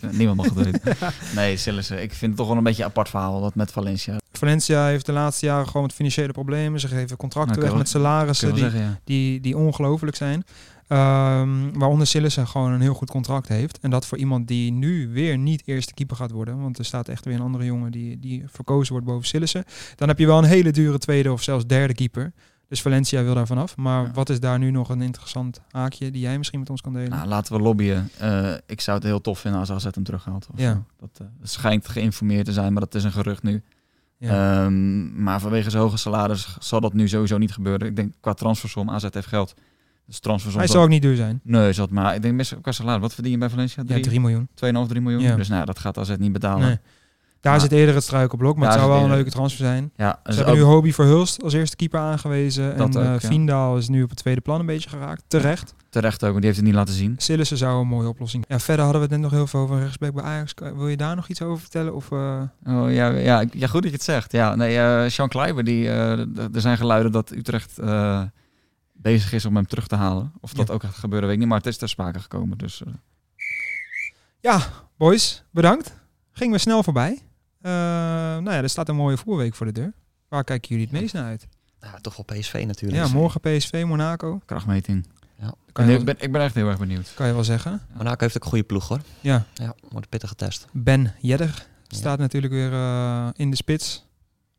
Niemand 0.18 0.36
mag 0.36 0.54
het 0.54 0.72
weten. 0.72 0.96
Nee, 1.34 1.56
zullen 1.56 1.84
ze. 1.84 2.02
Ik 2.02 2.12
vind 2.12 2.30
het 2.30 2.36
toch 2.36 2.48
wel 2.48 2.56
een 2.56 2.62
beetje 2.62 2.82
een 2.82 2.88
apart 2.88 3.08
verhaal, 3.08 3.40
dat 3.40 3.54
met 3.54 3.72
Valencia. 3.72 4.16
Valencia 4.32 4.86
heeft 4.86 5.06
de 5.06 5.12
laatste 5.12 5.46
jaren 5.46 5.66
gewoon 5.66 5.82
met 5.82 5.92
financiële 5.92 6.32
problemen. 6.32 6.80
Ze 6.80 6.88
geven 6.88 7.16
contracten 7.16 7.56
Nou, 7.56 7.68
weg 7.68 7.78
met 7.78 7.88
salarissen 7.88 8.54
die, 8.54 8.62
zeggen, 8.62 8.80
ja. 8.80 9.00
die, 9.04 9.40
die 9.40 9.56
ongelooflijk 9.56 10.16
zijn. 10.16 10.44
Ehm, 10.92 11.78
waaronder 11.78 12.06
Sillissen 12.06 12.46
gewoon 12.46 12.72
een 12.72 12.80
heel 12.80 12.94
goed 12.94 13.10
contract 13.10 13.48
heeft. 13.48 13.78
En 13.78 13.90
dat 13.90 14.06
voor 14.06 14.18
iemand 14.18 14.48
die 14.48 14.72
nu 14.72 15.08
weer 15.08 15.38
niet 15.38 15.62
eerste 15.64 15.94
keeper 15.94 16.16
gaat 16.16 16.30
worden. 16.30 16.60
Want 16.60 16.78
er 16.78 16.84
staat 16.84 17.08
echt 17.08 17.24
weer 17.24 17.34
een 17.34 17.40
andere 17.40 17.64
jongen 17.64 17.92
die, 17.92 18.18
die 18.18 18.44
verkozen 18.46 18.92
wordt 18.92 19.06
boven 19.08 19.26
Sillissen. 19.28 19.64
Dan 19.96 20.08
heb 20.08 20.18
je 20.18 20.26
wel 20.26 20.38
een 20.38 20.44
hele 20.44 20.70
dure 20.70 20.98
tweede 20.98 21.32
of 21.32 21.42
zelfs 21.42 21.66
derde 21.66 21.94
keeper. 21.94 22.32
Dus 22.68 22.82
Valencia 22.82 23.22
wil 23.22 23.34
daar 23.34 23.46
vanaf. 23.46 23.76
Maar 23.76 24.04
Ja. 24.04 24.10
wat 24.12 24.28
is 24.28 24.40
daar 24.40 24.58
nu 24.58 24.70
nog 24.70 24.88
een 24.88 25.02
interessant 25.02 25.60
haakje 25.70 26.10
die 26.10 26.20
jij 26.20 26.38
misschien 26.38 26.58
met 26.60 26.70
ons 26.70 26.80
kan 26.80 26.92
delen? 26.92 27.10
Nou, 27.10 27.26
laten 27.28 27.56
we 27.56 27.60
lobbyen. 27.62 28.10
Eh, 28.18 28.52
ik 28.66 28.80
zou 28.80 28.96
het 28.96 29.06
heel 29.06 29.20
tof 29.20 29.38
vinden 29.38 29.60
als 29.60 29.70
AZ 29.70 29.84
hem 29.90 30.04
terughaalt. 30.04 30.46
Of 30.52 30.60
Ja. 30.60 30.82
Dat 31.00 31.10
eh, 31.20 31.26
het 31.40 31.50
schijnt 31.50 31.88
geïnformeerd 31.88 32.44
te 32.44 32.52
zijn, 32.52 32.72
maar 32.72 32.82
dat 32.82 32.94
is 32.94 33.04
een 33.04 33.12
gerucht 33.12 33.42
nu. 33.42 33.62
ja. 34.18 34.62
Ehm, 34.64 35.22
maar 35.22 35.40
vanwege 35.40 35.70
zijn 35.70 35.82
hoge 35.82 35.96
salaris 35.96 36.56
zal 36.60 36.80
dat 36.80 36.92
nu 36.92 37.08
sowieso 37.08 37.38
niet 37.38 37.52
gebeuren. 37.52 37.88
Ik 37.88 37.96
denk 37.96 38.12
qua 38.20 38.32
transfersom, 38.34 38.90
AZ 38.90 39.06
heeft 39.10 39.26
geld. 39.26 39.54
Dus 40.06 40.18
transfersom 40.20 40.60
Hij 40.60 40.68
zou 40.68 40.84
ook 40.84 40.88
niet 40.90 41.02
duur 41.02 41.16
zijn. 41.16 41.40
Nee, 41.44 41.72
zat 41.72 41.90
maar. 41.90 42.14
Ik 42.14 42.22
denk 42.22 42.36
best 42.36 42.60
qua 42.60 42.72
salaris. 42.72 43.00
Wat 43.00 43.14
verdien 43.14 43.32
je 43.32 43.38
bij 43.38 43.50
Valencia? 43.50 43.82
Ja, 43.86 43.88
3, 43.92 44.02
3 44.04 44.20
miljoen. 44.20 44.48
2,5, 44.54 44.88
3 44.88 45.00
miljoen. 45.00 45.22
Ja. 45.22 45.36
Dus 45.36 45.48
nou, 45.48 45.64
dat 45.64 45.78
gaat 45.78 45.98
AZ 45.98 46.14
niet 46.18 46.32
betalen. 46.32 46.66
Nee. 46.66 46.78
Daar 47.40 47.60
zit 47.60 47.72
eerder 47.72 47.94
het 47.94 48.04
struikelblok, 48.04 48.56
maar 48.56 48.68
het 48.70 48.78
zou 48.78 48.90
wel 48.90 49.02
een 49.04 49.10
leuke 49.10 49.30
transfer 49.30 49.64
zijn. 49.64 49.90
Ja, 49.96 50.10
Ze 50.10 50.18
dus 50.28 50.36
hebben 50.36 50.54
ook- 50.54 50.60
nu 50.60 50.66
Hobie 50.66 50.94
Verhulst 50.94 51.42
als 51.42 51.52
eerste 51.52 51.76
keeper 51.76 52.00
aangewezen. 52.00 52.76
Dat 52.76 52.96
en 52.96 53.02
ook, 53.14 53.20
eh. 53.20 53.28
Vindaal 53.28 53.76
is 53.76 53.88
nu 53.88 54.02
op 54.02 54.08
het 54.10 54.18
tweede 54.18 54.40
plan 54.40 54.60
een 54.60 54.66
beetje 54.66 54.88
geraakt. 54.88 55.22
Terecht. 55.26 55.74
terecht 55.88 56.22
ook, 56.24 56.28
want 56.30 56.34
die 56.36 56.44
heeft 56.44 56.56
het 56.56 56.66
niet 56.66 56.74
laten 56.74 56.94
zien. 56.94 57.14
Sillissen 57.16 57.56
zou 57.56 57.80
een 57.80 57.86
mooie 57.88 58.08
oplossing. 58.08 58.44
Ja, 58.48 58.58
verder 58.58 58.84
hadden 58.84 59.02
we 59.02 59.06
het 59.08 59.16
net 59.20 59.30
nog 59.30 59.38
heel 59.38 59.46
veel 59.46 59.60
over 59.60 59.78
rechtsback 59.78 60.14
bij 60.14 60.24
Ajax. 60.24 60.54
Wil 60.76 60.88
je 60.88 60.96
daar 60.96 61.16
nog 61.16 61.28
iets 61.28 61.42
over 61.42 61.60
vertellen? 61.60 61.94
Of, 61.94 62.10
eh, 62.12 62.42
Oh, 62.66 62.92
ja, 62.92 63.08
ja, 63.08 63.44
ja, 63.52 63.66
goed 63.66 63.82
dat 63.82 63.90
je 63.90 63.96
het 63.96 64.02
zegt. 64.02 64.32
Ja, 64.32 64.54
nee, 64.54 64.78
eh 64.78 65.08
Sean 65.10 65.28
Kleiber, 65.28 65.64
die, 65.64 65.88
er 65.88 66.26
zijn 66.60 66.76
geluiden 66.76 67.12
dat 67.12 67.30
Utrecht 67.30 67.78
bezig 69.02 69.32
is 69.32 69.44
om 69.44 69.56
hem 69.56 69.66
terug 69.66 69.86
te 69.86 69.94
halen. 69.96 70.32
Of 70.40 70.52
dat 70.52 70.66
Ja. 70.68 70.74
ook 70.74 70.82
gaat 70.82 70.94
gebeuren, 70.94 71.26
weet 71.26 71.32
ik 71.36 71.40
niet. 71.42 71.48
Maar 71.50 71.58
het 71.58 71.66
is 71.66 71.76
ter 71.76 71.88
sprake 71.88 72.20
gekomen. 72.20 72.58
Dus 72.58 72.82
eh, 72.82 72.92
Ja, 74.40 74.66
boys, 74.96 75.42
bedankt. 75.50 75.92
Gingen 76.32 76.52
we 76.52 76.58
snel 76.58 76.82
voorbij. 76.82 77.12
Eh, 77.60 77.70
nou 77.72 78.50
ja, 78.50 78.62
er 78.62 78.68
staat 78.68 78.88
een 78.88 78.96
mooie 78.96 79.16
voerweek 79.16 79.54
voor 79.54 79.66
de 79.66 79.72
deur. 79.72 79.92
Waar 80.28 80.44
kijken 80.44 80.68
jullie 80.68 80.84
het 80.90 81.00
meest 81.00 81.14
naar 81.14 81.24
uit? 81.24 81.48
Ja, 81.80 81.98
toch 82.00 82.16
wel 82.16 82.38
PSV 82.38 82.64
natuurlijk. 82.66 83.02
Ja, 83.06 83.12
morgen 83.12 83.40
PSV, 83.40 83.84
Monaco. 83.86 84.40
Krachtmeting. 84.44 85.06
Ja. 85.38 85.54
Kan 85.72 85.86
je, 85.90 85.98
ik, 85.98 86.04
ben, 86.04 86.14
ik 86.18 86.32
ben 86.32 86.40
echt 86.42 86.54
heel 86.54 86.68
erg 86.68 86.78
benieuwd. 86.78 87.12
kan 87.14 87.26
je 87.26 87.32
wel 87.32 87.44
zeggen. 87.44 87.80
Monaco 87.96 88.16
heeft 88.20 88.36
ook 88.36 88.42
een 88.42 88.48
goede 88.48 88.64
ploeg 88.64 88.88
hoor. 88.88 89.00
Ja, 89.20 89.44
Ja, 89.54 89.74
wordt 89.80 89.94
een 90.04 90.08
pittige 90.08 90.34
test. 90.34 90.66
Ben 90.72 91.14
Jedder 91.20 91.66
staat 91.88 92.18
natuurlijk 92.18 92.52
weer 92.52 92.72
eh, 92.72 93.28
in 93.32 93.50
de 93.50 93.56
spits. 93.56 94.06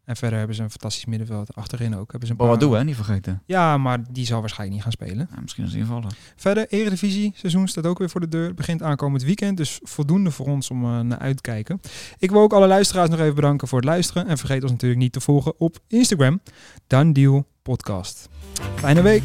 En 0.05 0.15
verder 0.15 0.37
hebben 0.37 0.55
ze 0.55 0.61
een 0.63 0.69
fantastisch 0.69 1.05
middenveld. 1.05 1.55
Achterin 1.55 1.95
ook. 1.95 2.11
Hebben 2.11 2.27
ze 2.27 2.33
een 2.33 2.39
Oh, 2.39 2.47
wat 2.47 2.59
paar- 2.59 2.67
doen 2.67 2.77
hè? 2.77 2.83
Niet 2.83 2.95
vergeten. 2.95 3.41
Ja, 3.45 3.77
maar 3.77 3.99
die 4.11 4.25
zal 4.25 4.39
waarschijnlijk 4.39 4.83
niet 4.85 4.95
gaan 4.95 5.07
spelen. 5.07 5.27
Ja, 5.35 5.41
misschien 5.41 5.63
als 5.63 5.73
invallen. 5.73 6.09
Verder, 6.35 6.65
Eredivisie 6.69 7.31
seizoen 7.35 7.67
staat 7.67 7.85
ook 7.85 7.97
weer 7.99 8.09
voor 8.09 8.21
de 8.21 8.27
deur. 8.27 8.45
Het 8.47 8.55
begint 8.55 8.81
aankomend 8.81 9.23
weekend, 9.23 9.57
dus 9.57 9.79
voldoende 9.83 10.31
voor 10.31 10.45
ons 10.45 10.69
om 10.69 10.83
eh, 10.83 10.99
naar 10.99 11.17
uit 11.19 11.35
te 11.35 11.41
kijken. 11.41 11.79
Ik 12.17 12.31
wil 12.31 12.41
ook 12.41 12.53
alle 12.53 12.67
luisteraars 12.67 13.09
nog 13.09 13.19
even 13.19 13.35
bedanken 13.35 13.67
voor 13.67 13.79
het 13.79 13.87
luisteren. 13.87 14.27
En 14.27 14.37
vergeet 14.37 14.61
ons 14.63 14.71
natuurlijk 14.71 15.01
niet 15.01 15.13
te 15.13 15.21
volgen 15.21 15.59
op 15.59 15.77
Instagram. 15.87 16.39
Dan 16.87 17.13
Deal 17.13 17.45
Podcast. 17.61 18.29
Fijne 18.75 19.01
week. 19.01 19.23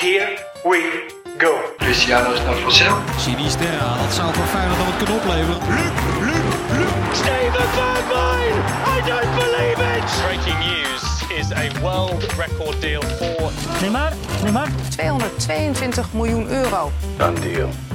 Here 0.00 0.36
we 0.64 1.17
go. 1.38 1.58
Cristiano 1.78 2.34
Snavocel. 2.36 2.96
Sinisterra, 3.18 3.96
dat 3.96 4.14
zou 4.14 4.34
voor 4.34 4.44
Feyenoord 4.44 4.78
dan 4.78 4.86
wat 4.86 4.96
kunnen 4.96 5.16
opleveren. 5.16 5.60
Steven 7.12 7.68
Bergwijn! 7.74 8.56
I 8.94 9.00
don't 9.10 9.34
believe 9.34 9.80
it! 9.96 10.04
Breaking 10.26 10.58
news 10.58 11.02
is 11.38 11.52
a 11.52 11.80
world 11.80 12.22
record 12.36 12.80
deal 12.80 13.02
for 13.02 13.50
222 14.88 16.12
miljoen 16.12 16.48
euro. 16.48 16.90
Done 17.16 17.40
deal. 17.40 17.87